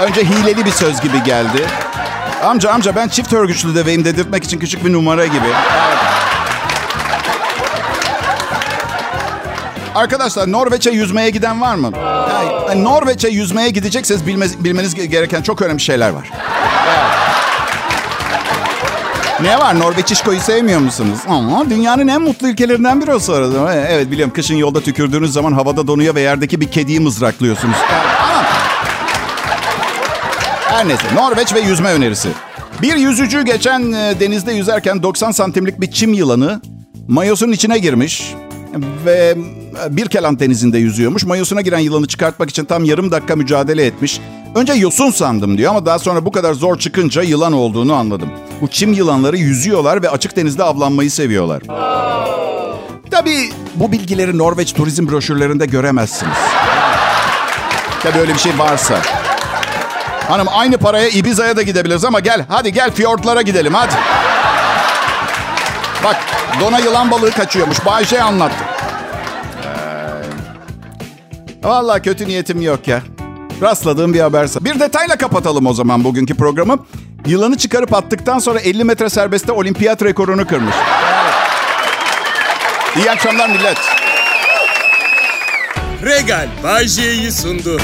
Önce 0.00 0.24
hileli 0.24 0.64
bir 0.64 0.70
söz 0.70 1.00
gibi 1.00 1.22
geldi. 1.22 1.66
Amca 2.44 2.70
amca 2.70 2.96
ben 2.96 3.08
çift 3.08 3.32
örgüçlü 3.32 3.74
deveyim 3.74 4.04
dedirtmek 4.04 4.44
için 4.44 4.58
küçük 4.58 4.84
bir 4.84 4.92
numara 4.92 5.26
gibi. 5.26 5.46
Evet. 5.46 6.15
Arkadaşlar 9.96 10.52
Norveç'e 10.52 10.90
yüzmeye 10.90 11.30
giden 11.30 11.60
var 11.60 11.74
mı? 11.74 11.90
Yani, 12.68 12.84
Norveç'e 12.84 13.28
yüzmeye 13.28 13.70
gidecekseniz 13.70 14.26
bilmez, 14.26 14.64
bilmeniz 14.64 14.94
gereken 14.94 15.42
çok 15.42 15.62
önemli 15.62 15.80
şeyler 15.80 16.10
var. 16.10 16.30
Ne 19.42 19.58
var? 19.58 19.78
Norveçişko'yu 19.78 20.40
sevmiyor 20.40 20.80
musunuz? 20.80 21.18
Ama 21.28 21.70
dünyanın 21.70 22.08
en 22.08 22.22
mutlu 22.22 22.48
ülkelerinden 22.48 23.02
biri 23.02 23.14
o 23.14 23.18
sırada. 23.18 23.74
Evet 23.74 24.10
biliyorum 24.10 24.32
kışın 24.34 24.54
yolda 24.54 24.80
tükürdüğünüz 24.80 25.32
zaman 25.32 25.52
havada 25.52 25.86
donuyor 25.86 26.14
ve 26.14 26.20
yerdeki 26.20 26.60
bir 26.60 26.70
kediyi 26.70 27.00
mızraklıyorsunuz. 27.00 27.76
Her 30.60 30.88
neyse 30.88 31.02
Norveç 31.14 31.54
ve 31.54 31.60
yüzme 31.60 31.92
önerisi. 31.92 32.28
Bir 32.82 32.96
yüzücü 32.96 33.44
geçen 33.44 33.92
e, 33.92 34.20
denizde 34.20 34.52
yüzerken 34.52 35.02
90 35.02 35.30
santimlik 35.30 35.80
bir 35.80 35.90
çim 35.90 36.12
yılanı 36.12 36.60
mayosunun 37.08 37.52
içine 37.52 37.78
girmiş 37.78 38.34
ve 39.04 39.36
e, 39.86 39.96
bir 39.96 40.06
kelam 40.06 40.38
denizinde 40.38 40.78
yüzüyormuş. 40.78 41.24
Mayosuna 41.24 41.60
giren 41.60 41.78
yılanı 41.78 42.06
çıkartmak 42.06 42.50
için 42.50 42.64
tam 42.64 42.84
yarım 42.84 43.10
dakika 43.10 43.36
mücadele 43.36 43.86
etmiş. 43.86 44.20
Önce 44.54 44.72
yosun 44.72 45.10
sandım 45.10 45.58
diyor 45.58 45.70
ama 45.70 45.86
daha 45.86 45.98
sonra 45.98 46.24
bu 46.24 46.32
kadar 46.32 46.54
zor 46.54 46.78
çıkınca 46.78 47.22
yılan 47.22 47.52
olduğunu 47.52 47.94
anladım. 47.94 48.28
Bu 48.60 48.68
çim 48.68 48.92
yılanları 48.92 49.36
yüzüyorlar 49.36 50.02
ve 50.02 50.10
açık 50.10 50.36
denizde 50.36 50.62
avlanmayı 50.62 51.10
seviyorlar. 51.10 51.62
Tabii 53.10 53.50
bu 53.74 53.92
bilgileri 53.92 54.38
Norveç 54.38 54.72
turizm 54.72 55.08
broşürlerinde 55.08 55.66
göremezsiniz. 55.66 56.36
Tabii 58.02 58.18
öyle 58.18 58.34
bir 58.34 58.38
şey 58.38 58.58
varsa. 58.58 58.98
Hanım 60.28 60.46
aynı 60.50 60.78
paraya 60.78 61.08
Ibiza'ya 61.08 61.56
da 61.56 61.62
gidebiliriz 61.62 62.04
ama 62.04 62.20
gel 62.20 62.44
hadi 62.48 62.72
gel 62.72 62.90
fiyortlara 62.90 63.42
gidelim 63.42 63.74
hadi. 63.74 63.94
Bak 66.04 66.16
dona 66.60 66.78
yılan 66.78 67.10
balığı 67.10 67.30
kaçıyormuş. 67.30 67.86
Bayşe 67.86 68.22
anlattı. 68.22 68.64
Vallahi 71.66 72.02
kötü 72.02 72.28
niyetim 72.28 72.60
yok 72.60 72.88
ya. 72.88 73.02
Rastladığım 73.62 74.14
bir 74.14 74.20
haberse. 74.20 74.64
Bir 74.64 74.80
detayla 74.80 75.18
kapatalım 75.18 75.66
o 75.66 75.72
zaman 75.72 76.04
bugünkü 76.04 76.34
programı. 76.36 76.78
Yılanı 77.26 77.58
çıkarıp 77.58 77.94
attıktan 77.94 78.38
sonra 78.38 78.60
50 78.60 78.84
metre 78.84 79.10
serbestte 79.10 79.52
olimpiyat 79.52 80.02
rekorunu 80.02 80.46
kırmış. 80.46 80.74
İyi 82.96 83.10
akşamlar 83.10 83.48
millet. 83.48 83.78
Regal 86.04 86.48
Bay 86.64 86.86
J'yi 86.86 87.32
sundu. 87.32 87.80